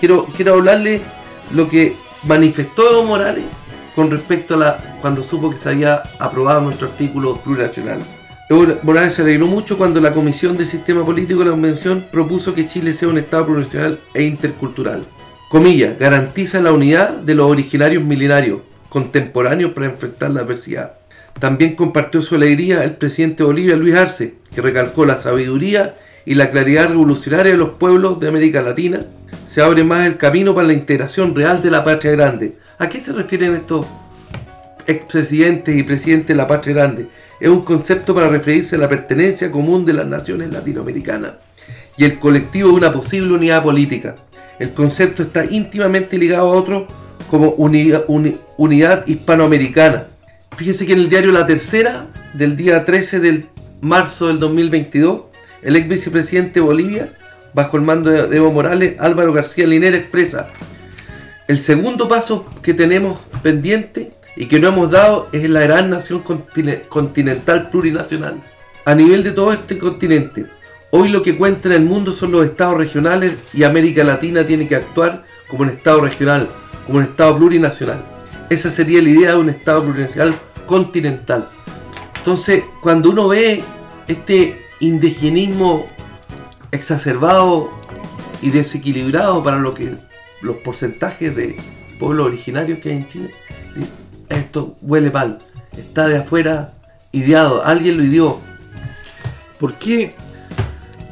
[0.00, 1.00] Quiero, quiero hablarle
[1.52, 1.96] lo que
[2.26, 3.44] manifestó Evo Morales
[3.94, 8.00] con respecto a la cuando supo que se había aprobado nuestro artículo plurinacional.
[8.50, 12.66] Morales se alegró mucho cuando la Comisión del Sistema Político de la Convención propuso que
[12.66, 15.04] Chile sea un Estado plurinacional e intercultural.
[15.50, 20.94] Comillas, garantiza la unidad de los originarios milenarios contemporáneos para enfrentar la adversidad.
[21.38, 26.34] También compartió su alegría el presidente de Bolivia, Luis Arce, que recalcó la sabiduría y
[26.34, 29.02] la claridad revolucionaria de los pueblos de América Latina.
[29.46, 32.56] Se abre más el camino para la integración real de la patria grande.
[32.78, 33.86] ¿A qué se refieren estos
[34.88, 37.06] expresidentes y presidentes de la patria grande?
[37.38, 41.34] Es un concepto para referirse a la pertenencia común de las naciones latinoamericanas
[41.96, 44.16] y el colectivo de una posible unidad política.
[44.58, 46.88] El concepto está íntimamente ligado a otro
[47.30, 50.06] como uni- uni- unidad hispanoamericana.
[50.56, 53.44] Fíjese que en el diario La Tercera, del día 13 de
[53.80, 55.22] marzo del 2022,
[55.62, 57.12] el ex vicepresidente de Bolivia,
[57.54, 60.48] bajo el mando de Evo Morales, Álvaro García Linera expresa,
[61.46, 66.22] el segundo paso que tenemos pendiente y que no hemos dado es la gran nación
[66.22, 68.40] contine- continental plurinacional.
[68.84, 70.46] A nivel de todo este continente,
[70.92, 74.68] hoy lo que cuenta en el mundo son los estados regionales y América Latina tiene
[74.68, 76.48] que actuar como un estado regional,
[76.86, 78.00] como un estado plurinacional.
[78.48, 80.34] Esa sería la idea de un estado plurinacional
[80.66, 81.48] continental.
[82.18, 83.64] Entonces, cuando uno ve
[84.06, 85.90] este indigenismo
[86.70, 87.70] exacerbado
[88.40, 89.96] y desequilibrado para lo que
[90.42, 91.56] los porcentajes de
[91.98, 93.34] pueblos originarios que hay en Chile,
[94.28, 95.38] esto huele mal.
[95.76, 96.74] Está de afuera
[97.12, 98.40] ideado, alguien lo ideó.
[99.58, 100.14] ¿Por qué?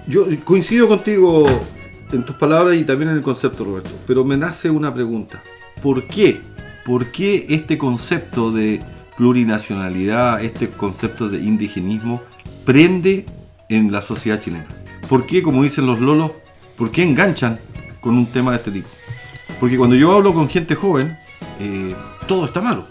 [0.07, 1.47] Yo coincido contigo
[2.13, 5.43] en tus palabras y también en el concepto, Roberto, pero me nace una pregunta.
[5.83, 6.41] ¿Por qué?
[6.85, 8.81] ¿Por qué este concepto de
[9.17, 12.23] plurinacionalidad, este concepto de indigenismo,
[12.65, 13.27] prende
[13.69, 14.67] en la sociedad chilena?
[15.09, 16.33] ¿Por qué, como dicen los lolos,
[16.77, 17.59] por qué enganchan
[18.01, 18.89] con un tema de este tipo?
[19.59, 21.19] Porque cuando yo hablo con gente joven,
[21.59, 21.95] eh,
[22.29, 22.87] todo está malo.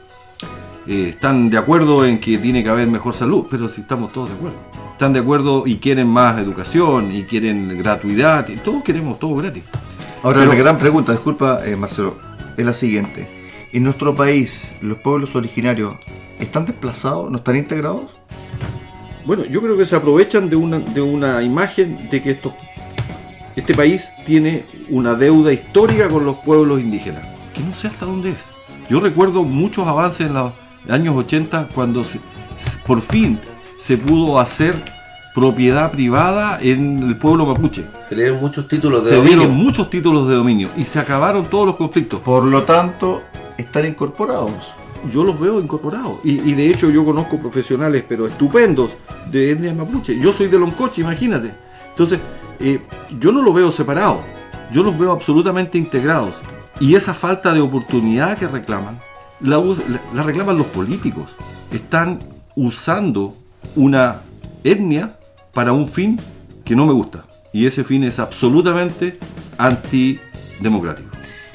[0.87, 4.29] Eh, están de acuerdo en que tiene que haber mejor salud, pero si estamos todos
[4.29, 4.57] de acuerdo.
[4.91, 8.47] Están de acuerdo y quieren más educación y quieren gratuidad.
[8.49, 9.63] y todos queremos todo gratis.
[10.23, 12.17] Ahora, Pero- la gran pregunta, disculpa eh, Marcelo,
[12.55, 13.27] es la siguiente.
[13.73, 15.95] ¿En nuestro país los pueblos originarios
[16.39, 18.03] están desplazados, no están integrados?
[19.25, 22.53] Bueno, yo creo que se aprovechan de una, de una imagen de que esto,
[23.55, 28.29] este país tiene una deuda histórica con los pueblos indígenas, que no sé hasta dónde
[28.31, 28.45] es.
[28.89, 30.53] Yo recuerdo muchos avances en los
[30.89, 32.19] años 80 cuando se-
[32.85, 33.39] por fin
[33.79, 34.75] se pudo hacer
[35.33, 37.83] propiedad privada en el pueblo mapuche.
[38.09, 39.37] Se le dieron muchos títulos de Se dominio.
[39.39, 42.21] dieron muchos títulos de dominio y se acabaron todos los conflictos.
[42.21, 43.21] Por lo tanto,
[43.57, 44.51] están incorporados.
[45.13, 46.17] yo los veo incorporados.
[46.23, 48.89] Y, y de hecho yo conozco profesionales, pero estupendos,
[49.31, 50.17] de etnia mapuche.
[50.19, 51.51] Yo soy de Loncoche, imagínate.
[51.89, 52.19] Entonces,
[52.59, 52.79] eh,
[53.19, 54.17] yo no los veo separados,
[54.71, 56.33] yo los veo absolutamente integrados.
[56.79, 58.97] Y esa falta de oportunidad que reclaman,
[59.41, 61.29] la, la- la reclaman los políticos.
[61.71, 62.19] Están
[62.55, 63.35] usando
[63.75, 64.21] una
[64.63, 65.17] etnia
[65.53, 66.19] para un fin
[66.63, 67.25] que no me gusta.
[67.53, 69.17] Y ese fin es absolutamente
[69.57, 71.09] antidemocrático.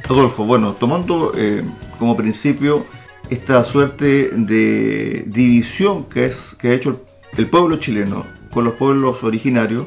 [0.08, 1.62] Adolfo, bueno, tomando eh,
[1.98, 2.86] como principio
[3.28, 7.04] esta suerte de división que, es, que ha hecho
[7.36, 9.86] el pueblo chileno con los pueblos originarios,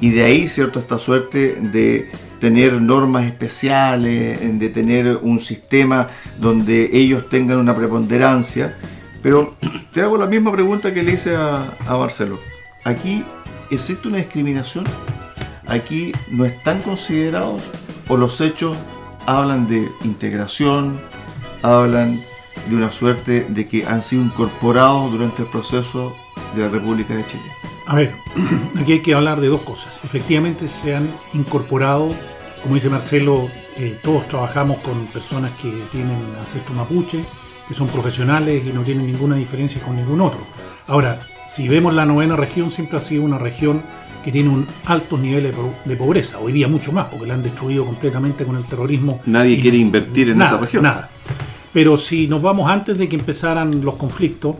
[0.00, 2.10] y de ahí, ¿cierto?, esta suerte de
[2.42, 6.08] tener normas especiales, de tener un sistema
[6.40, 8.76] donde ellos tengan una preponderancia.
[9.22, 9.54] Pero
[9.92, 12.40] te hago la misma pregunta que le hice a, a Marcelo.
[12.82, 13.24] ¿Aquí
[13.70, 14.84] existe una discriminación?
[15.68, 17.62] ¿Aquí no están considerados
[18.08, 18.76] o los hechos
[19.24, 20.98] hablan de integración,
[21.62, 22.18] hablan
[22.68, 26.12] de una suerte de que han sido incorporados durante el proceso
[26.56, 27.61] de la República de Chile?
[27.92, 28.14] A ver,
[28.80, 29.98] aquí hay que hablar de dos cosas.
[30.02, 32.14] Efectivamente se han incorporado,
[32.62, 37.22] como dice Marcelo, eh, todos trabajamos con personas que tienen ancestro mapuche,
[37.68, 40.40] que son profesionales y no tienen ninguna diferencia con ningún otro.
[40.86, 41.18] Ahora,
[41.54, 43.82] si vemos la novena región, siempre ha sido una región
[44.24, 46.38] que tiene un altos niveles de po- de pobreza.
[46.38, 49.20] Hoy día mucho más, porque la han destruido completamente con el terrorismo.
[49.26, 50.82] Nadie quiere no- invertir en nada, esa región.
[50.84, 51.10] Nada.
[51.74, 54.56] Pero si nos vamos antes de que empezaran los conflictos,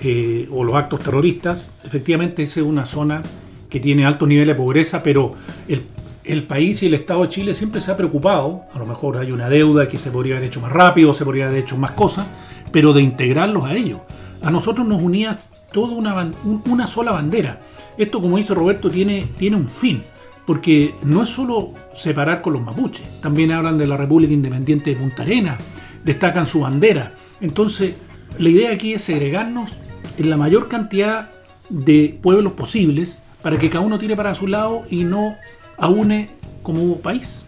[0.00, 3.22] eh, o los actos terroristas, efectivamente esa es una zona
[3.68, 5.34] que tiene altos niveles de pobreza, pero
[5.68, 5.82] el,
[6.24, 9.32] el país y el Estado de Chile siempre se ha preocupado, a lo mejor hay
[9.32, 12.26] una deuda que se podría haber hecho más rápido, se podría haber hecho más cosas,
[12.72, 14.00] pero de integrarlos a ellos.
[14.42, 15.36] A nosotros nos unía
[15.72, 16.32] toda una,
[16.66, 17.60] una sola bandera.
[17.98, 20.02] Esto, como dice Roberto, tiene, tiene un fin,
[20.46, 24.96] porque no es solo separar con los mapuches, también hablan de la República Independiente de
[24.96, 25.58] Punta Arenas,
[26.04, 27.12] destacan su bandera.
[27.40, 27.94] Entonces,
[28.38, 29.70] la idea aquí es segregarnos
[30.18, 31.30] en la mayor cantidad
[31.68, 35.36] de pueblos posibles para que cada uno tire para su lado y no
[35.78, 36.30] aúne
[36.62, 37.42] como país.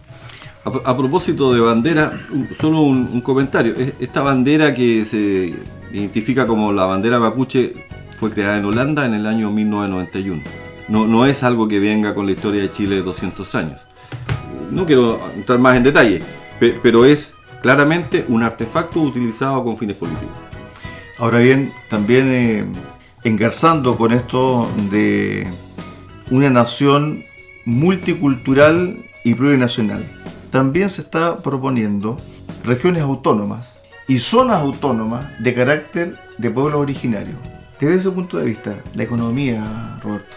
[0.85, 2.13] A, propósito de bandera,
[2.59, 3.73] solo un, comentario.
[3.75, 5.53] Es- Esta bandera que se
[5.91, 7.73] identifica como la bandera mapuche
[8.17, 10.41] fue creada en Holanda en el año 1991.
[10.87, 13.81] No, no es algo que venga con la historia de Chile de 200 años.
[14.71, 16.21] No quiero entrar más en detalle,
[16.59, 20.29] pe- pero es claramente un artefacto utilizado con fines políticos.
[21.23, 22.65] Ahora bien, también eh,
[23.23, 25.47] engarzando con esto de
[26.29, 27.23] una nación
[27.63, 30.03] multicultural y plurinacional,
[30.51, 32.19] también se está proponiendo
[32.65, 37.37] regiones autónomas y zonas autónomas de carácter de pueblos originarios.
[37.79, 40.35] Desde ese punto de vista, la economía, Roberto.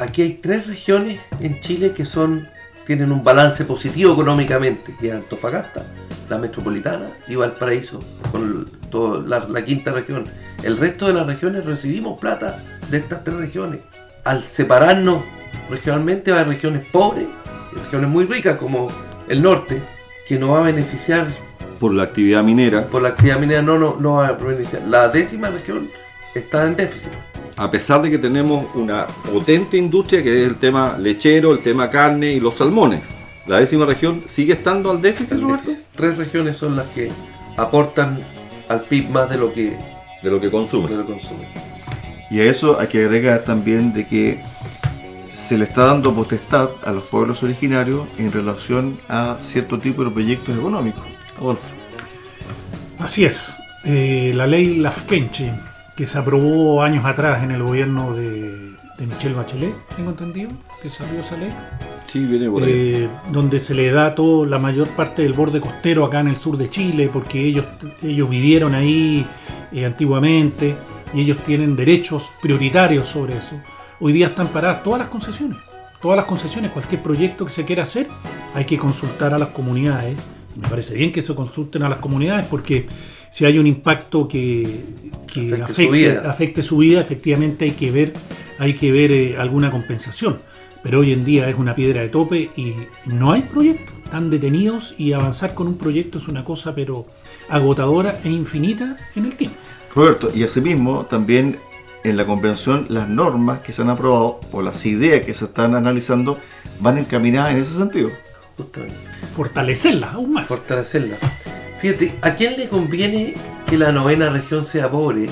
[0.00, 2.48] Aquí hay tres regiones en Chile que son
[2.86, 5.84] tienen un balance positivo económicamente, que es Antofagasta,
[6.28, 10.24] la metropolitana y Valparaíso, con todo- la, la quinta región.
[10.62, 13.80] El resto de las regiones recibimos plata de estas tres regiones.
[14.24, 15.22] Al separarnos
[15.70, 17.26] regionalmente hay regiones pobres
[17.74, 18.88] y regiones muy ricas como
[19.28, 19.82] el norte,
[20.26, 21.26] que nos va a beneficiar
[21.80, 24.82] Por la actividad minera, por la actividad minera, no, no, no va a beneficiar.
[24.86, 25.88] La décima región
[26.34, 27.10] está en déficit.
[27.56, 31.90] A pesar de que tenemos una potente industria que es el tema lechero, el tema
[31.90, 33.02] carne y los salmones.
[33.46, 35.86] La décima región sigue estando al déficit, Roberto, déficit.
[35.96, 37.10] Tres regiones son las que
[37.56, 38.18] aportan
[38.68, 39.76] al PIB más de lo que,
[40.22, 40.90] de lo que de consume.
[40.90, 41.48] lo que consumen.
[42.30, 44.40] Y a eso hay que agregar también de que
[45.32, 50.10] se le está dando potestad a los pueblos originarios en relación a cierto tipo de
[50.10, 51.04] proyectos económicos.
[51.38, 51.68] Adolfo.
[52.98, 53.52] Así es.
[53.84, 55.52] Eh, la ley Lafkenche,
[55.96, 60.50] que se aprobó años atrás en el gobierno de, de Michelle Bachelet, tengo entendido,
[60.82, 61.50] que salió esa ley.
[62.06, 62.70] Sí, viene por ahí.
[62.70, 66.36] eh, donde se le da todo la mayor parte del borde costero acá en el
[66.36, 67.66] sur de Chile, porque ellos,
[68.02, 69.26] ellos vivieron ahí
[69.72, 70.74] eh, antiguamente
[71.14, 73.56] y ellos tienen derechos prioritarios sobre eso.
[74.00, 75.58] Hoy día están paradas todas las concesiones,
[76.00, 78.08] todas las concesiones, cualquier proyecto que se quiera hacer,
[78.54, 80.18] hay que consultar a las comunidades.
[80.56, 82.86] Me parece bien que se consulten a las comunidades porque
[83.32, 84.80] si hay un impacto que,
[85.26, 86.30] que Afecte su afecte, vida.
[86.30, 88.12] afecte su vida, efectivamente hay que ver,
[88.58, 90.38] hay que ver eh, alguna compensación.
[90.82, 92.74] Pero hoy en día es una piedra de tope y
[93.06, 93.94] no hay proyectos.
[94.04, 97.06] Están detenidos y avanzar con un proyecto es una cosa pero
[97.48, 99.56] agotadora e infinita en el tiempo.
[99.94, 101.56] Roberto, y asimismo también
[102.04, 105.74] en la convención las normas que se han aprobado o las ideas que se están
[105.74, 106.38] analizando
[106.80, 108.10] van encaminadas en ese sentido.
[108.56, 108.96] Justamente.
[109.34, 110.48] Fortalecerla aún más.
[110.48, 111.16] fortalecerla.
[111.82, 113.34] Fíjate, ¿a quién le conviene
[113.66, 115.28] que la novena región sea pobre?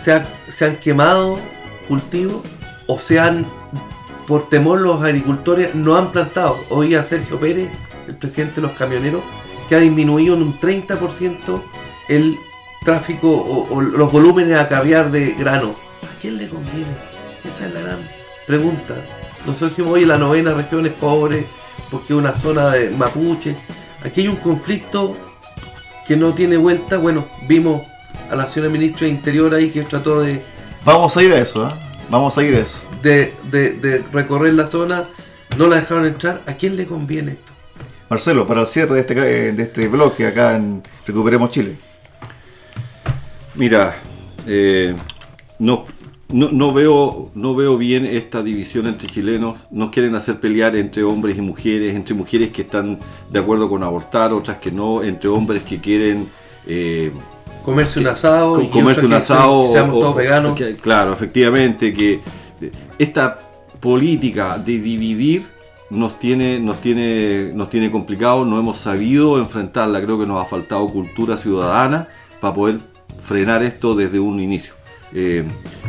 [0.00, 1.38] ¿Se, ha- se han quemado
[1.88, 2.42] cultivos?
[2.86, 3.44] ¿O se han,
[4.28, 6.56] por temor los agricultores, no han plantado?
[6.70, 7.68] Oí a Sergio Pérez,
[8.06, 9.22] el presidente de los camioneros,
[9.68, 11.60] que ha disminuido en un 30%
[12.08, 12.38] el
[12.84, 13.28] tráfico
[13.70, 15.74] o, los volúmenes a caviar de grano.
[16.04, 16.86] ¿A quién le conviene?
[17.44, 17.98] Esa es la gran
[18.46, 18.94] pregunta.
[19.44, 21.44] Nosotros decimos, oye, la novena región es pobre
[21.90, 23.56] porque es una zona de mapuche.
[24.04, 25.16] Aquí hay un conflicto
[26.08, 26.96] que no tiene vuelta.
[26.96, 27.82] Bueno, vimos
[28.30, 30.40] a la señora ministra de Interior ahí que trató de,
[30.84, 31.78] Vamos a ir a eso, ¿ah?
[32.10, 32.80] Vamos a ir a eso.
[33.02, 35.04] de, de- de recorrer la zona.
[35.56, 36.40] No la dejaron entrar.
[36.46, 37.52] ¿A quién le conviene esto?
[38.08, 39.14] Marcelo, para el cierre de este,
[39.48, 41.76] eh, de este bloque acá en Recuperemos Chile.
[43.54, 43.96] Mira,
[44.46, 44.94] eh,
[45.58, 45.84] no,
[46.30, 49.58] no, no veo, no veo bien esta división entre chilenos.
[49.70, 52.98] Nos quieren hacer pelear entre hombres y mujeres, entre mujeres que están
[53.30, 56.28] de acuerdo con abortar, otras que no, entre hombres que quieren
[56.66, 57.10] eh,
[57.64, 58.56] Comerse un asado.
[58.56, 59.66] co- y comerse un que asado.
[59.68, 60.54] se- Seamos o- todos veganos.
[60.56, 62.20] que- claro, efectivamente, que
[62.98, 63.38] esta
[63.80, 65.46] política de dividir
[65.90, 70.44] nos tiene, nos tiene, nos tiene complicado, no hemos sabido enfrentarla, creo que nos ha
[70.46, 72.08] faltado cultura ciudadana
[72.40, 72.80] para poder
[73.22, 74.74] frenar esto desde un inicio.
[75.14, 75.44] Eh,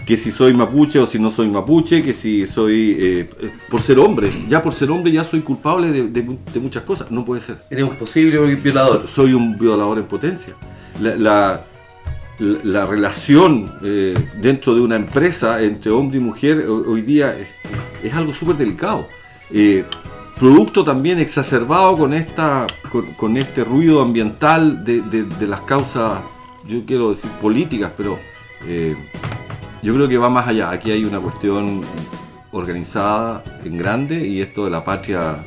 [0.05, 3.29] que si soy mapuche o si no soy mapuche, que si soy eh,
[3.69, 6.83] por ser hombre, ya por ser hombre ya soy culpable de, de mu- de muchas
[6.83, 7.57] cosas, no puede ser.
[7.69, 9.01] Eres un posible violador.
[9.01, 10.53] So- soy un violador en potencia.
[11.01, 11.65] La, la-
[12.39, 17.35] la- la relación eh, dentro de una empresa entre hombre y mujer ho- hoy día
[17.37, 17.47] es,
[18.03, 19.05] es algo súper delicado.
[20.39, 26.21] Producto también exacerbado con, esta, con, con este ruido ambiental de, de- de las causas,
[26.65, 28.17] yo quiero decir políticas, pero
[28.65, 28.95] eh,
[29.81, 30.69] yo creo que va más allá.
[30.71, 31.81] Aquí hay una cuestión
[32.51, 35.37] organizada en grande y esto de la patria,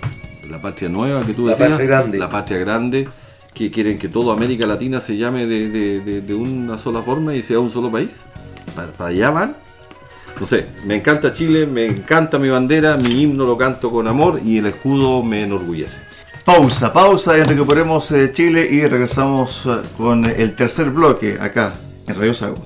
[0.49, 2.19] la patria nueva que tú La decías, patria grande.
[2.19, 3.09] la patria grande,
[3.53, 7.35] que quieren que toda América Latina se llame de, de- de- de una sola forma
[7.35, 8.21] y sea un solo país.
[8.75, 9.57] Para, para allá van.
[10.41, 14.41] No sé, me encanta Chile, me encanta mi bandera, mi himno lo canto con amor
[14.45, 15.99] y el escudo me enorgullece.
[16.45, 21.75] Pausa, pausa en Recuperemos eh, Chile y regresamos eh, con el tercer bloque acá
[22.07, 22.65] en Radio Sago.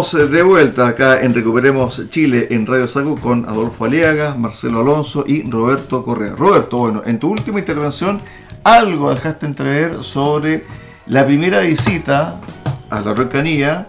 [0.00, 4.80] Estamos eh, de vuelta acá en Recuperemos Chile en Radio Sago con Adolfo Aliaga, Marcelo
[4.80, 6.34] Alonso y Roberto Correa.
[6.34, 8.18] Roberto, bueno, en tu última intervención
[8.64, 10.64] algo dejaste entrever sobre
[11.06, 12.40] la primera visita
[12.88, 13.86] a la Araucanía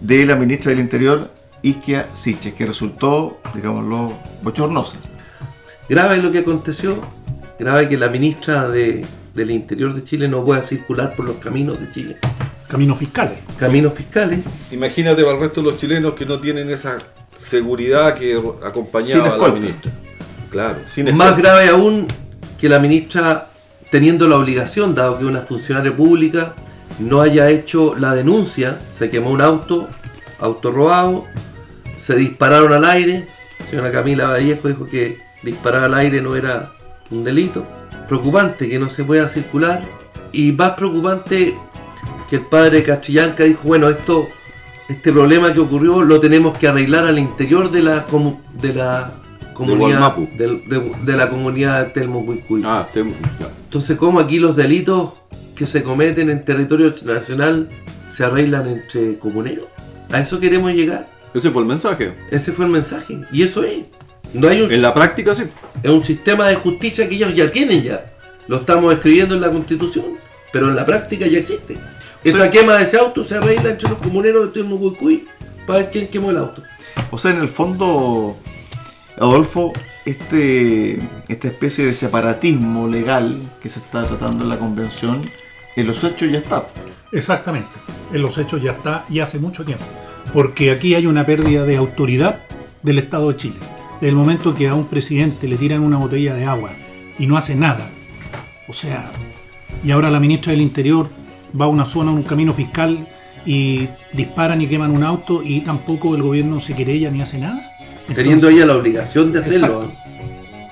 [0.00, 1.30] de la ministra del Interior,
[1.62, 4.96] Isquia Siches, que resultó, digámoslo, bochornosa.
[5.88, 6.98] Grave lo que aconteció,
[7.60, 11.78] grave que la ministra de- del Interior de Chile no pueda circular por los caminos
[11.78, 12.16] de Chile.
[12.68, 13.38] Caminos fiscales.
[13.58, 14.40] Caminos fiscales,
[14.70, 16.98] Imagínate para el resto de los chilenos que no tienen esa
[17.48, 19.90] seguridad que acompañaba a la ministra.
[20.50, 21.36] Claro, sin Más escolta.
[21.36, 22.06] grave aún
[22.60, 23.48] que la ministra,
[23.90, 26.54] teniendo la obligación, dado que es una funcionaria pública,
[26.98, 28.78] no haya hecho la denuncia.
[28.96, 29.88] Se quemó un auto,
[30.38, 31.24] auto robado,
[32.02, 33.26] se dispararon al aire.
[33.70, 36.72] Señora Camila Vallejo dijo que disparar al aire no era
[37.10, 37.66] un delito.
[38.08, 39.82] Preocupante que no se pueda circular.
[40.32, 41.54] Y más preocupante
[42.28, 44.28] que el padre Castrillanca dijo, bueno, esto,
[44.88, 49.12] este problema que ocurrió lo tenemos que arreglar al interior de la, comu- de la
[49.54, 52.62] comunidad de, de la comunidad de Telmo Huicuy.
[52.64, 53.48] Ah, te- ya.
[53.64, 55.14] Entonces, ¿cómo aquí los delitos
[55.54, 57.68] que se cometen en territorio nacional
[58.10, 59.66] se arreglan entre comuneros?
[60.10, 61.08] A eso queremos llegar.
[61.34, 62.12] Ese fue el mensaje.
[62.30, 63.20] Ese fue el mensaje.
[63.32, 63.84] Y eso es.
[64.32, 65.42] No hay un, En la práctica sí.
[65.82, 68.04] es un sistema de justicia que ellos ya tienen ya.
[68.46, 70.04] Lo estamos escribiendo en la constitución,
[70.52, 71.76] pero en la práctica ya existe.
[72.28, 75.26] Esa quema de ese auto se arregla entre los comuneros de Telmo Huicuy
[75.66, 76.62] para ver quién quemó el auto.
[77.10, 78.36] O sea, en el fondo,
[79.18, 79.72] Adolfo,
[80.04, 80.98] este,
[81.28, 85.22] esta especie de separatismo legal que se está tratando en la convención,
[85.76, 86.66] en los hechos ya está.
[87.12, 87.68] Exactamente.
[88.12, 89.84] En los hechos ya está y hace mucho tiempo.
[90.32, 92.40] Porque aquí hay una pérdida de autoridad
[92.82, 93.56] del Estado de Chile.
[93.94, 96.70] Desde el momento que a un presidente le tiran una botella de agua
[97.18, 97.88] y no hace nada.
[98.68, 99.10] O sea,
[99.82, 101.08] y ahora la ministra del Interior
[101.58, 103.06] va a una zona, a un camino fiscal
[103.46, 107.60] y disparan y queman un auto y tampoco el gobierno se querella ni hace nada.
[108.14, 109.84] Teniendo ella la obligación de hacerlo.
[109.84, 109.92] Exacto.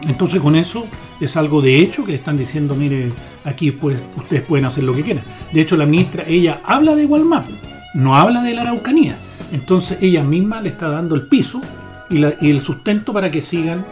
[0.08, 0.86] Entonces con eso
[1.20, 3.12] es algo de hecho que le están diciendo, mire,
[3.44, 5.24] aquí pues ustedes pueden hacer lo que quieran.
[5.52, 7.52] De hecho la ministra, ella habla de Gualmapu,
[7.94, 9.16] no habla de la Araucanía.
[9.52, 11.60] Entonces ella misma le está dando el piso
[12.10, 13.84] y, la- y el sustento para que sigan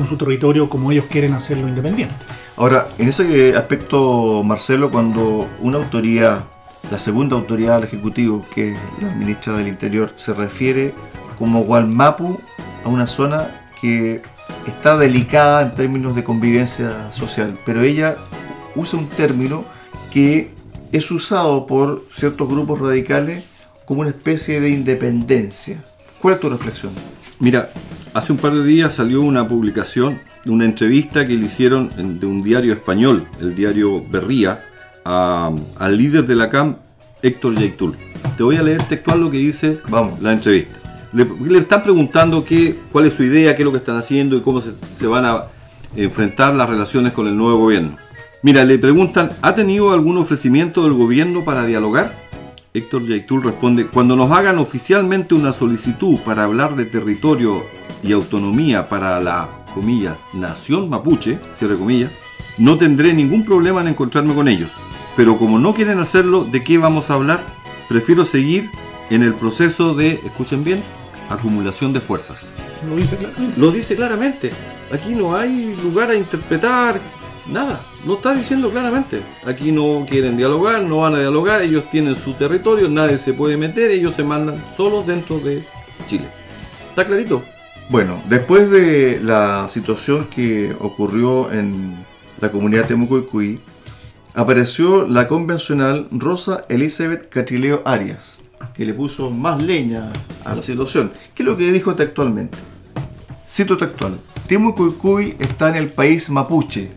[0.00, 2.14] con su territorio como ellos quieren hacerlo independiente.
[2.56, 6.46] Ahora, en ese aspecto, Marcelo, cuando una autoridad,
[6.90, 10.94] la segunda autoridad del Ejecutivo, que es la ministra del Interior, se refiere
[11.38, 12.40] como Gualmapu
[12.82, 14.22] a una zona que
[14.66, 18.16] está delicada en términos de convivencia social, pero ella
[18.74, 19.66] usa un término
[20.10, 20.50] que
[20.92, 23.44] es usado por ciertos grupos radicales
[23.84, 25.84] como una especie de independencia.
[26.22, 26.92] ¿Cuál es tu reflexión?
[27.40, 27.70] Mira,
[28.14, 32.42] hace un par de días salió una publicación, una entrevista que le hicieron de un
[32.42, 34.62] diario español, el diario Berría,
[35.04, 36.76] a- al líder de la CAM,
[37.22, 37.96] Héctor Yaitul.
[38.36, 40.20] Te voy a leer textual lo que dice Vamos.
[40.20, 40.76] la entrevista.
[41.12, 44.36] Le, le están preguntando qué, cuál es su idea, qué es lo que están haciendo
[44.36, 45.44] y cómo se, se van a
[45.96, 47.96] enfrentar las relaciones con el nuevo gobierno.
[48.42, 52.14] Mira, le preguntan, ¿ha tenido algún ofrecimiento del gobierno para dialogar?
[52.72, 57.64] Héctor Yaitul responde, cuando nos hagan oficialmente una solicitud para hablar de territorio
[58.00, 62.12] y autonomía para la, comillas, nación mapuche, cierre comillas,
[62.58, 64.70] no tendré ningún problema en encontrarme con ellos.
[65.16, 67.40] Pero como no quieren hacerlo, ¿de qué vamos a hablar?
[67.88, 68.70] Prefiero seguir
[69.10, 70.84] en el proceso de, escuchen bien,
[71.28, 72.38] acumulación de fuerzas.
[72.88, 73.60] Lo dice claramente.
[73.60, 74.52] Lo dice claramente.
[74.92, 77.00] Aquí no hay lugar a interpretar
[77.50, 77.80] nada.
[78.06, 79.22] Lo está diciendo claramente.
[79.44, 81.62] Aquí no quieren dialogar, no van a dialogar.
[81.62, 83.90] Ellos tienen su territorio, nadie se puede meter.
[83.90, 85.64] Ellos se mandan solos dentro de
[86.08, 86.26] Chile.
[86.90, 87.42] ¿Está clarito?
[87.88, 92.04] Bueno, después de la situación que ocurrió en
[92.40, 93.26] la comunidad Temuco
[94.34, 98.38] apareció la convencional Rosa Elizabeth Catrileo Arias,
[98.74, 100.04] que le puso más leña
[100.44, 101.12] a la situación.
[101.34, 102.56] ¿Qué es lo que dijo textualmente?
[103.50, 104.14] Cito textual.
[104.46, 106.92] Temucuicuy está en el país mapuche.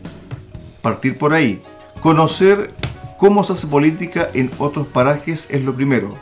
[0.84, 1.62] Partir por ahí.
[2.02, 2.70] Conocer
[3.16, 6.14] cómo se hace política en otros parajes es lo primero.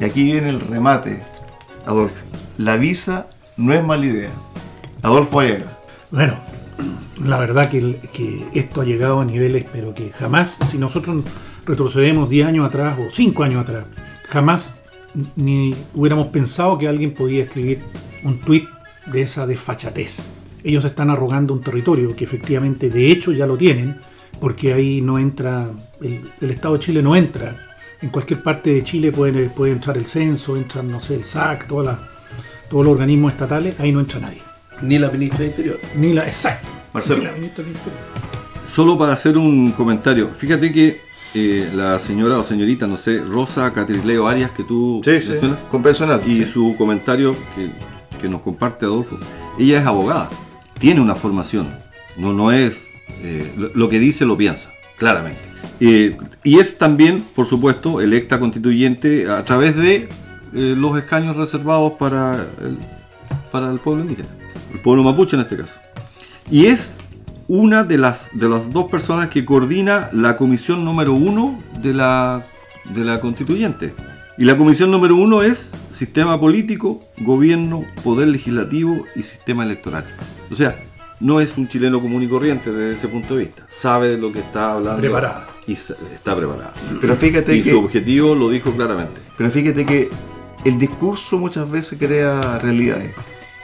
[0.00, 1.22] Y aquí viene el remate,
[1.86, 2.16] Adolfo.
[2.56, 4.30] La visa no es mala idea.
[5.02, 5.78] Adolfo Aliaga.
[6.10, 6.34] Bueno,
[7.24, 11.22] la verdad que, que esto ha llegado a niveles, pero que jamás, si nosotros
[11.64, 13.84] retrocedemos 10 años atrás o 5 años atrás,
[14.30, 14.74] jamás
[15.36, 17.84] ni hubiéramos pensado que alguien podía escribir
[18.24, 18.68] un tuit
[19.06, 20.26] de esa desfachatez.
[20.64, 23.96] Ellos están arrogando un territorio que efectivamente, de hecho, ya lo tienen,
[24.40, 27.56] porque ahí no entra, el, el Estado de Chile no entra.
[28.02, 31.66] En cualquier parte de Chile puede, puede entrar el censo, entran, no sé, el SAC,
[31.66, 32.08] todas las-
[32.70, 34.42] todos los organismos estatales, ahí no entra nadie.
[34.82, 35.80] Ni la ministra de Interior.
[35.96, 36.68] Ni la, exacto.
[36.92, 37.18] Marcelo.
[37.20, 38.00] Ni la ministra del Interior.
[38.72, 40.28] Solo para hacer un comentario.
[40.28, 41.00] Fíjate que
[41.34, 45.60] eh, la señora o señorita, no sé, Rosa Catrileo Arias, que tú Sí, sí, mencionas,
[45.70, 46.20] convencional.
[46.26, 46.50] y sí.
[46.52, 47.70] su comentario que,
[48.20, 49.18] que nos comparte Adolfo.
[49.58, 50.28] Ella es abogada,
[50.78, 51.74] tiene una formación,
[52.16, 52.86] no, no es
[53.22, 55.40] eh, lo, que dice lo piensa, claramente.
[55.80, 60.08] Eh, y es también, por supuesto, electa constituyente a través de
[60.54, 62.78] eh, los escaños reservados para el,
[63.50, 64.28] para el pueblo indígena,
[64.72, 65.78] el pueblo mapuche en este caso.
[66.50, 66.94] Y es
[67.48, 72.44] una de las, de las dos personas que coordina la comisión número uno de la,
[72.94, 73.94] de la constituyente.
[74.38, 80.04] Y la comisión número uno es sistema político, gobierno, poder legislativo y sistema electoral.
[80.48, 80.78] O sea,
[81.18, 83.66] no es un chileno común y corriente desde ese punto de vista.
[83.68, 85.00] Sabe de lo que está hablando.
[85.00, 85.48] Preparada.
[85.66, 86.72] Y está preparada.
[87.00, 87.72] Pero fíjate Y que.
[87.72, 89.20] su objetivo lo dijo claramente.
[89.36, 90.08] Pero fíjate que
[90.64, 93.12] el discurso muchas veces crea realidades.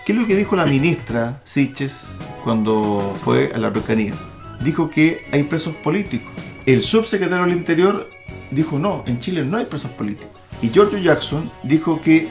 [0.04, 2.08] ¿Qué es lo que dijo la ministra Siches
[2.42, 4.14] cuando fue a la Araucanía?
[4.60, 6.32] Dijo que hay presos políticos.
[6.66, 8.10] El subsecretario del Interior
[8.50, 10.33] dijo no, en Chile no hay presos políticos.
[10.62, 12.28] Y Giorgio Jackson dijo que,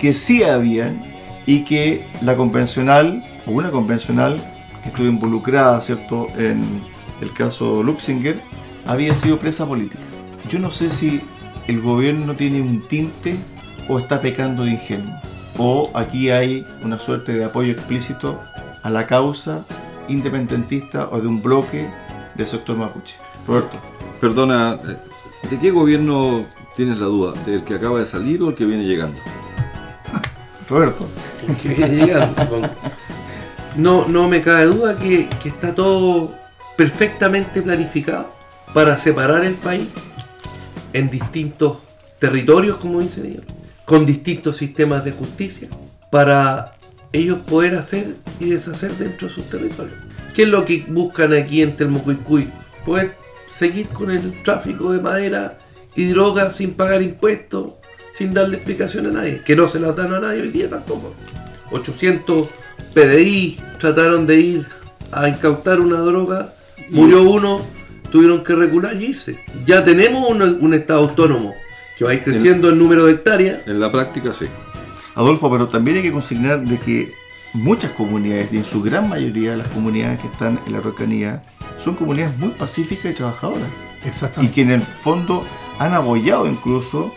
[0.00, 1.00] que sí habían
[1.46, 4.40] y que la convencional, o una convencional
[4.82, 6.62] que estuvo involucrada, ¿cierto?, en
[7.20, 8.40] el caso Luxinger,
[8.86, 10.02] había sido presa política.
[10.50, 11.20] Yo no sé si
[11.66, 13.36] el gobierno tiene un tinte
[13.88, 15.14] o está pecando de ingenuo.
[15.56, 18.38] O aquí hay una suerte de apoyo explícito
[18.82, 19.64] a la causa
[20.08, 21.88] independentista o de un bloque
[22.34, 23.16] del sector mapuche.
[23.46, 23.76] Roberto,
[24.20, 24.96] Perdona, eh,
[25.48, 26.44] ¿de qué gobierno
[26.78, 27.32] tienes la duda?
[27.44, 29.18] ¿Del que acaba de salir o el que viene llegando?
[30.70, 31.08] Roberto,
[31.60, 32.68] que viene llegando, supongo.
[33.76, 36.32] No, no me cabe duda que, que está todo
[36.76, 38.32] perfectamente planificado
[38.72, 39.88] para separar el país
[40.92, 41.78] en distintos
[42.20, 43.44] territorios, como dicen ellos,
[43.84, 45.68] con distintos sistemas de justicia,
[46.12, 46.74] para
[47.12, 49.96] ellos poder hacer y deshacer dentro de sus territorios.
[50.32, 52.52] ¿Qué es lo que buscan aquí en Telmocuicuy?
[52.86, 53.16] Poder
[53.52, 55.58] seguir con el tráfico de madera
[55.98, 57.72] y drogas sin pagar impuestos,
[58.16, 61.12] sin darle explicación a nadie, que no se las dan a nadie hoy día tampoco.
[61.72, 62.46] 800
[62.94, 64.66] PDI trataron de ir
[65.10, 66.54] a incautar una droga,
[66.90, 67.66] murió uno,
[68.12, 69.40] tuvieron que recular y irse.
[69.66, 71.56] Ya tenemos un, un estado autónomo
[71.98, 73.66] que va a ir creciendo el número de hectáreas.
[73.66, 74.46] En la práctica sí.
[75.16, 77.12] Adolfo, pero también hay que consignar de que
[77.54, 81.42] muchas comunidades, y en su gran mayoría las comunidades que están en la Araucanía,
[81.82, 83.68] son comunidades muy pacíficas y trabajadoras.
[84.04, 84.54] y Exactamente.
[84.54, 85.44] que en el fondo
[85.78, 87.12] han apoyado incluso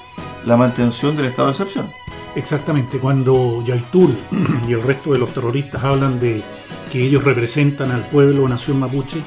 [0.45, 1.89] la mantención del estado de excepción.
[2.35, 4.17] Exactamente, cuando Yaitul
[4.67, 6.41] y el resto de los terroristas hablan de
[6.91, 9.17] que ellos representan al pueblo o nación mapuche,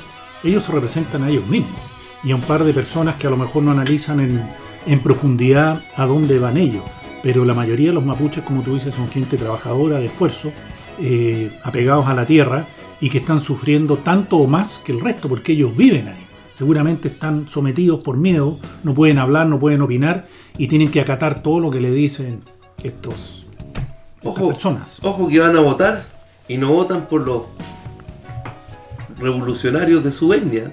[0.43, 1.79] ellos se representan a ellos mismos
[2.23, 4.43] y a un par de personas que a lo mejor no analizan en,
[4.87, 6.83] en profundidad a dónde van ellos.
[7.23, 10.53] Pero la mayoría de los mapuches, como tú dices, son gente trabajadora, de esfuerzo,
[11.01, 12.67] eh, apegados a la tierra
[13.01, 16.24] y que están sufriendo tanto o más que el resto porque ellos viven ahí.
[16.55, 20.25] Seguramente están sometidos por miedo, no pueden hablar, no pueden opinar
[20.57, 22.41] y tienen que acatar todo lo que le dicen
[22.83, 23.47] estos,
[24.23, 24.99] estas personas.
[25.03, 26.05] ojo que van a votar
[26.47, 27.43] y no votan por los
[29.19, 30.73] revolucionarios de su etnia.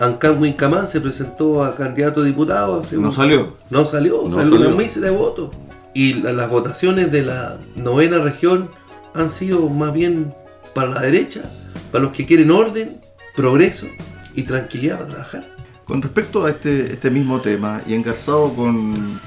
[0.00, 2.80] Ancán Wincaman se presentó a candidato a diputado.
[2.80, 3.56] hace No un- salió.
[3.70, 4.76] No salió, No salió una salió.
[4.78, 5.50] mísera de votos.
[5.94, 8.68] Y la- las votaciones de la novena región
[9.14, 10.32] han sido más bien
[10.74, 11.42] para la derecha,
[11.90, 12.96] para los que quieren orden,
[13.34, 13.86] progreso
[14.34, 15.44] y tranquilidad para trabajar.
[15.84, 19.18] Con respecto a este, este mismo tema y engarzado con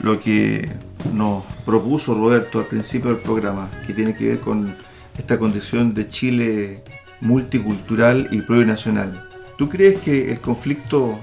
[0.00, 0.68] lo que
[1.14, 4.74] nos propuso Roberto al principio del programa, que tiene que ver con
[5.16, 6.82] esta condición de Chile
[7.20, 9.26] multicultural y plurinacional,
[9.58, 11.18] ¿tú crees que el conflicto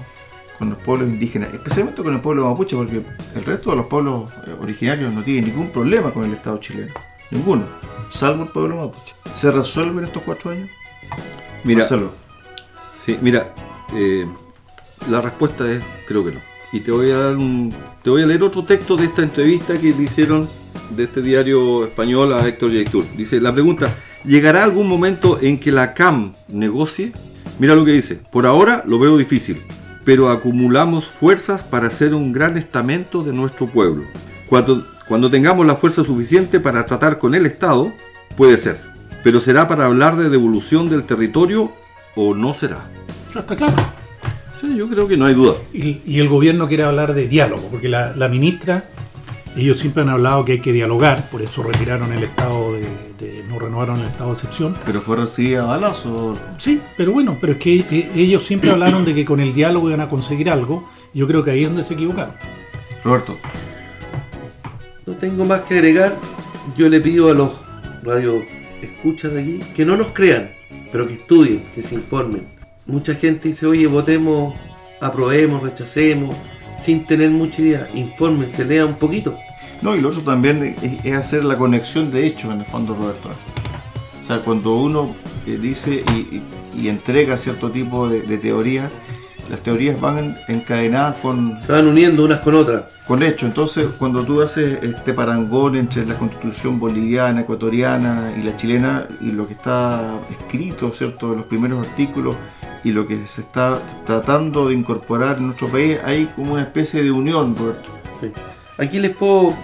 [0.58, 3.02] con los pueblos indígenas, especialmente con el pueblo mapuche, porque
[3.36, 6.92] el resto de los pueblos eh, originarios no tienen ningún problema con el Estado chileno,
[7.30, 7.64] ninguno,
[8.10, 10.68] salvo el pueblo mapuche, se resuelve en estos cuatro años?
[11.62, 12.27] Mira, Marcelo.
[13.04, 13.54] Sí, mira,
[13.94, 14.26] eh,
[15.08, 16.40] la respuesta es creo que no.
[16.72, 17.36] Y te voy a dar
[18.02, 20.48] te voy a leer otro texto de esta entrevista que le hicieron
[20.90, 23.06] de este diario español a Héctor Yaitul.
[23.16, 23.94] Dice, la pregunta,
[24.24, 27.12] ¿llegará algún momento en que la CAM negocie?
[27.58, 29.62] Mira lo que dice, por ahora lo veo difícil,
[30.04, 34.04] pero acumulamos fuerzas para hacer un gran estamento de nuestro pueblo.
[34.48, 37.92] Cuando, cuando tengamos la fuerza suficiente para tratar con el Estado,
[38.36, 38.80] puede ser,
[39.24, 41.72] pero será para hablar de devolución del territorio
[42.20, 42.78] o no será.
[43.34, 43.74] Está claro.
[44.60, 45.54] Sí, yo creo que no hay duda.
[45.72, 48.84] Y, y el gobierno quiere hablar de diálogo, porque la, la ministra,
[49.56, 52.80] ellos siempre han hablado que hay que dialogar, por eso retiraron el estado de,
[53.20, 54.76] de- no renovaron el estado de excepción.
[54.84, 56.36] Pero fue recibida a balazo.
[56.56, 59.88] Sí, pero bueno, pero es que eh, ellos siempre hablaron de que con el diálogo
[59.88, 60.88] iban a conseguir algo.
[61.14, 62.34] Yo creo que ahí es donde se equivocaron.
[63.04, 63.36] Roberto,
[65.06, 66.14] No tengo más que agregar.
[66.76, 67.50] Yo le pido a los
[68.02, 68.42] radio
[68.82, 70.50] escuchas de aquí que no nos crean,
[70.92, 72.42] pero que estudien, que se informen.
[72.86, 74.54] Mucha gente dice, oye, votemos
[75.00, 76.34] aprobemos, rechacemos,
[76.84, 77.88] sin tener mucha idea.
[77.94, 79.36] Infórmense, lean un poquito.
[79.82, 83.30] No, y lo otro también es, hacer la conexión de hechos en el fondo, Roberto.
[84.22, 85.14] O sea, cuando uno
[85.46, 86.02] eh, dice
[86.76, 88.90] y, entrega cierto tipo de, de teorías,
[89.50, 92.84] las teorías van en- encadenadas con, Se van uniendo unas con otras.
[93.08, 93.48] Con hechos.
[93.48, 99.32] Entonces, cuando tú haces este parangón entre la constitución boliviana, ecuatoriana y la chilena, y
[99.32, 102.36] lo que está escrito, ¿cierto?, en los primeros artículos,
[102.84, 107.02] y lo que se está tratando de incorporar en nuestro país, hay como una especie
[107.02, 107.88] de unión, Roberto.
[108.20, 108.30] Sí.
[108.76, 109.54] Aquí les puedo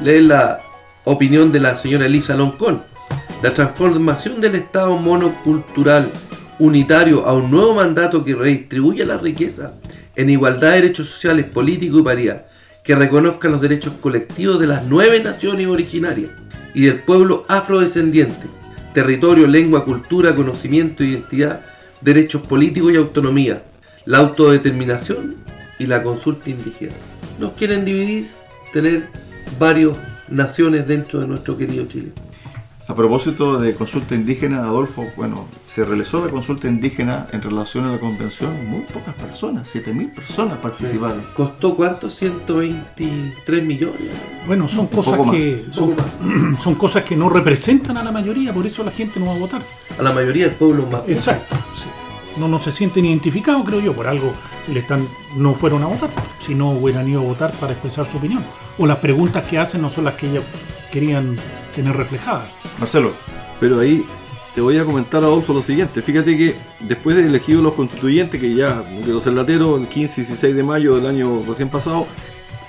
[0.00, 0.58] leer la
[1.04, 2.82] opinión de la señora Elisa Loncón.
[3.42, 6.10] La transformación del Estado monocultural
[6.58, 9.72] unitario a un nuevo mandato que redistribuya la riqueza
[10.16, 12.46] en igualdad de derechos sociales, políticos y paridad,
[12.84, 16.30] que reconozca los derechos colectivos de las nueve naciones originarias
[16.74, 18.46] y del pueblo afrodescendiente,
[18.92, 21.62] territorio, lengua, cultura, conocimiento, identidad,
[22.02, 23.62] derechos políticos y autonomía,
[24.04, 25.36] la autodeterminación
[25.78, 26.92] y la consulta indígena.
[27.38, 28.28] Nos quieren dividir,
[28.72, 29.08] tener
[29.58, 29.92] varias
[30.28, 32.12] naciones dentro de nuestro querido Chile.
[32.86, 37.92] A propósito de consulta indígena, Adolfo, bueno, se realizó la consulta indígena en relación a
[37.92, 41.24] la convención, muy pocas personas, 7.000 personas participaron.
[41.34, 42.10] ¿Costó cuánto?
[42.10, 44.00] 123 millones.
[44.46, 45.64] Bueno, son cosas que
[46.58, 49.38] son, cosas que no representan a la mayoría, por eso la gente no va a
[49.38, 49.62] votar.
[49.98, 51.08] A la mayoría del pueblo más.
[51.08, 51.56] Exacto.
[51.74, 51.86] sí.
[52.36, 54.32] No, no se sienten identificados, creo yo, por algo
[54.66, 55.06] si le están,
[55.36, 56.10] no fueron a votar,
[56.44, 58.44] si no hubieran ido a votar para expresar su opinión.
[58.76, 60.44] O las preguntas que hacen no son las que ellos
[60.90, 61.38] querían
[61.74, 62.48] tener reflejadas.
[62.78, 63.12] Marcelo,
[63.60, 64.04] Pero ahí
[64.54, 66.00] te voy a comentar, Adolfo, lo siguiente.
[66.00, 70.24] Fíjate que después de elegidos los constituyentes, que ya, quiero ser latero, el 15 y
[70.24, 72.06] 16 de mayo del año recién pasado,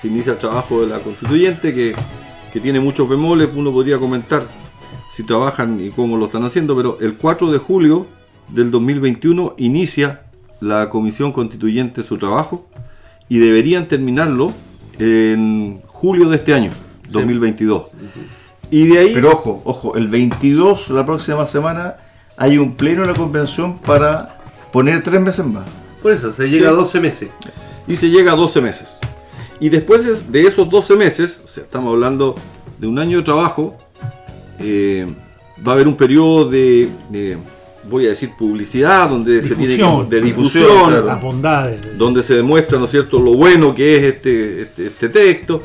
[0.00, 1.94] se inicia el trabajo de la constituyente, que,
[2.52, 4.46] que tiene muchos bemoles, uno podría comentar
[5.10, 8.06] si trabajan y cómo lo están haciendo, pero el 4 de julio
[8.48, 10.22] del 2021 inicia
[10.60, 12.66] la comisión constituyente su trabajo
[13.28, 14.52] y deberían terminarlo
[14.98, 16.70] en julio de este año,
[17.10, 17.86] 2022.
[18.70, 19.10] Y de ahí...
[19.14, 21.96] pero ojo, ojo, el 22, la próxima semana,
[22.36, 24.38] hay un pleno de la convención para
[24.72, 25.64] poner tres meses más.
[26.02, 27.30] Por eso, se llega a 12 meses.
[27.88, 28.98] y se llega a 12 meses.
[29.60, 32.34] Y después de- esos 12 meses, o sea, estamos hablando
[32.78, 33.76] de un año de trabajo,
[34.58, 35.06] eh,
[35.66, 37.38] va a haber un periodo de, de,
[37.88, 41.06] voy a decir, publicidad, donde se tiene de Difusión, difusión, claro.
[41.06, 41.82] Las bondades.
[41.82, 45.62] de- donde se demuestra, ¿no es cierto?, lo bueno que es este, este, este texto.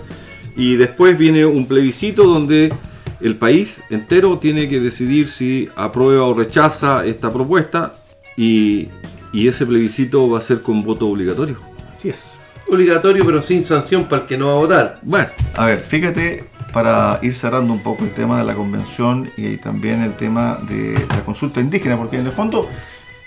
[0.56, 2.74] Y después viene un plebiscito donde
[3.22, 7.96] el país entero tiene que decidir si aprueba o rechaza esta propuesta.
[8.38, 8.90] Y,
[9.34, 11.58] y ese plebiscito va a ser con voto obligatorio.
[11.96, 12.40] Así es.
[12.70, 15.00] Obligatorio, pero sin sanción para el que no va a votar.
[15.02, 19.58] Bueno, A ver, fíjate, para ir cerrando un poco el tema de la convención y
[19.58, 22.70] también el tema de la consulta indígena, porque en el fondo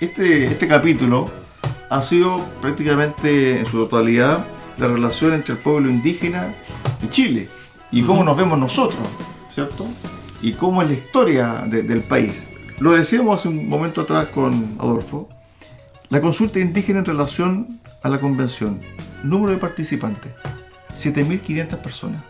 [0.00, 1.30] este, este capítulo
[1.90, 4.46] ha sido prácticamente en su totalidad
[4.78, 6.54] la relación entre el pueblo indígena
[7.02, 7.48] y Chile,
[7.92, 9.02] y cómo nos vemos nosotros,
[9.54, 9.86] ¿cierto?
[10.42, 12.32] Y cómo es la historia de- del país.
[12.80, 15.28] Lo decíamos hace un momento atrás con Adolfo,
[16.08, 18.80] la consulta indígena en relación a la convención,
[19.22, 20.32] número de participantes,
[20.96, 22.22] 7.500 personas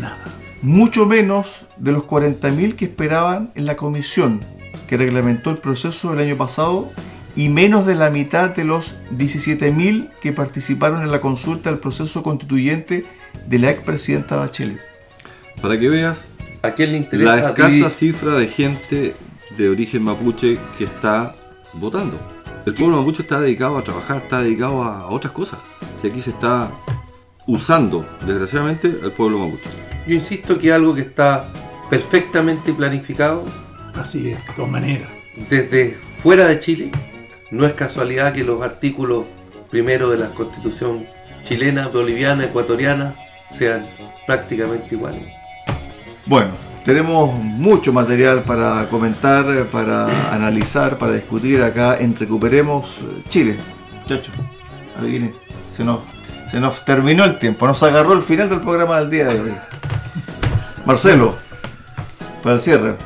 [0.00, 0.18] Nada.
[0.62, 4.40] mucho menos de los 40.000 que esperaban en la comisión
[4.86, 6.90] que reglamentó el proceso el año pasado
[7.34, 12.22] y menos de la mitad de los 17.000 que participaron en la consulta del proceso
[12.22, 13.04] constituyente
[13.46, 14.80] de la expresidenta Bachelet.
[15.60, 16.18] Para que veas
[16.62, 17.36] ¿A quién le interesa?
[17.36, 19.14] la escasa cifra de gente
[19.56, 21.34] de origen mapuche que está
[21.74, 22.18] votando.
[22.66, 25.60] El pueblo mapuche está dedicado a trabajar, está dedicado a, a otras cosas.
[26.02, 26.70] Y aquí se está
[27.46, 29.68] usando, desgraciadamente, al pueblo mapuche.
[30.06, 31.46] Yo insisto que algo que está
[31.90, 33.44] perfectamente planificado
[33.94, 35.08] Así es, de todas maneras.
[35.48, 36.90] desde fuera de Chile.
[37.50, 39.24] No es casualidad que los artículos
[39.70, 41.06] primero de la constitución
[41.44, 43.14] chilena, boliviana, ecuatoriana
[43.56, 43.86] sean
[44.26, 45.22] prácticamente iguales.
[46.26, 46.50] Bueno,
[46.84, 53.56] tenemos mucho material para comentar, para analizar, para discutir acá en Recuperemos Chile.
[54.02, 54.34] Muchachos,
[54.98, 55.32] adivinen,
[55.72, 56.00] se nos,
[56.50, 59.54] se nos terminó el tiempo, nos agarró el final del programa del día de hoy.
[60.84, 61.36] Marcelo,
[62.42, 62.96] para el cierre.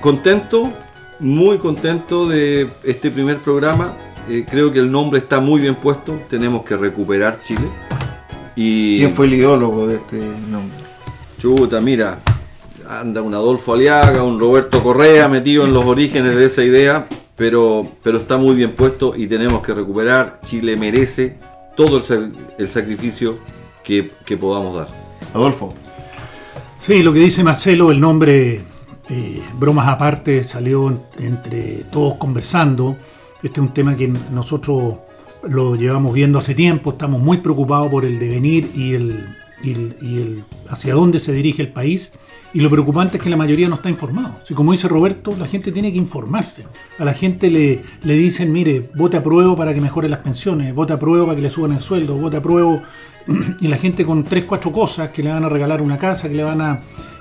[0.00, 0.72] Contento,
[1.18, 3.92] muy contento de este primer programa.
[4.26, 6.18] Eh, creo que el nombre está muy bien puesto.
[6.30, 7.68] Tenemos que recuperar Chile.
[8.56, 10.79] Y ¿Quién fue el ideólogo de este nombre?
[11.40, 12.20] Chuta, mira,
[12.88, 17.86] anda un Adolfo Aliaga, un Roberto Correa metido en los orígenes de esa idea, pero,
[18.02, 20.40] pero está muy bien puesto y tenemos que recuperar.
[20.44, 21.38] Chile merece
[21.76, 23.38] todo el, el sacrificio
[23.82, 24.88] que, que podamos dar.
[25.32, 25.72] Adolfo.
[26.80, 28.60] Sí, lo que dice Marcelo, el nombre,
[29.08, 32.96] eh, bromas aparte, salió en- entre todos conversando.
[33.42, 34.94] Este es un tema que nosotros
[35.48, 39.24] lo llevamos viendo hace tiempo, estamos muy preocupados por el devenir y el,
[39.62, 42.12] y el- y el- hacia dónde se dirige el país.
[42.52, 44.34] Y lo preocupante es que la mayoría no está informado.
[44.44, 46.64] Si como dice Roberto, la gente tiene que informarse.
[46.98, 50.74] A la gente le, le dicen, mire, vote a prueba para que mejoren las pensiones,
[50.74, 52.80] vote a prueba para que le suban el sueldo, vote a prueba.
[53.60, 56.34] Y la gente con tres, cuatro cosas que le van a regalar una casa, que
[56.34, 56.80] le van a...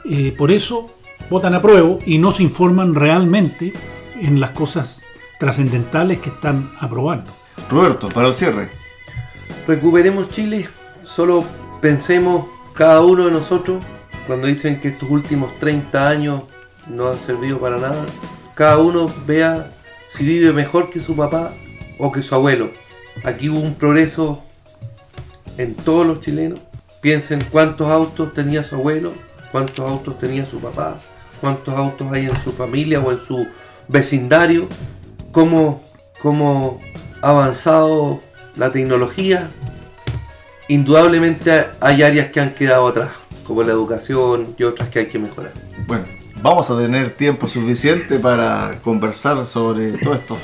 [0.09, 0.89] eh, por eso
[1.29, 3.71] votan a prueba y no se informan realmente
[4.19, 5.03] en las cosas
[5.39, 7.31] trascendentales que están aprobando.
[7.69, 8.69] Roberto, para el cierre.
[9.67, 10.67] Recuperemos Chile,
[11.03, 11.43] solo
[11.81, 13.83] pensemos cada uno de nosotros,
[14.27, 16.43] cuando dicen que estos últimos 30 años
[16.87, 18.05] no han servido para nada,
[18.55, 19.71] cada uno vea
[20.07, 21.53] si vive mejor que su papá
[21.97, 22.71] o que su abuelo.
[23.23, 24.43] Aquí hubo un progreso
[25.57, 26.59] en todos los chilenos.
[27.01, 29.13] Piensen cuántos autos tenía su abuelo,
[29.51, 30.97] cuántos autos tenía su papá,
[31.41, 33.47] cuántos autos hay en su familia o en su
[33.87, 34.67] vecindario,
[35.31, 35.81] cómo,
[36.21, 36.79] cómo
[37.21, 38.19] ha avanzado
[38.55, 39.49] la tecnología.
[40.69, 43.09] Indudablemente hay áreas que han quedado atrás,
[43.43, 45.51] como la educación y otras que hay que mejorar.
[45.87, 46.05] Bueno,
[46.43, 50.37] vamos a tener tiempo suficiente para conversar sobre todos estos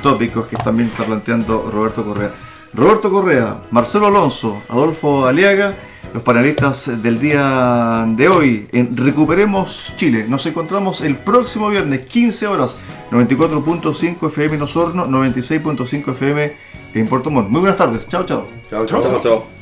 [0.00, 2.32] tópicos que también está planteando Roberto Correa.
[2.72, 5.74] Roberto Correa, Marcelo Alonso, Adolfo Aliaga,
[6.14, 10.26] los panelistas del día de hoy en Recuperemos Chile.
[10.28, 12.76] Nos encontramos el próximo viernes, 15 horas,
[13.10, 16.56] 94.5 FM en Osorno, 96.5 FM
[16.94, 17.48] en Puerto Montt.
[17.48, 18.46] Muy buenas tardes, chao, chao.
[18.70, 19.02] Chao, chao.
[19.02, 19.61] Chao, chao.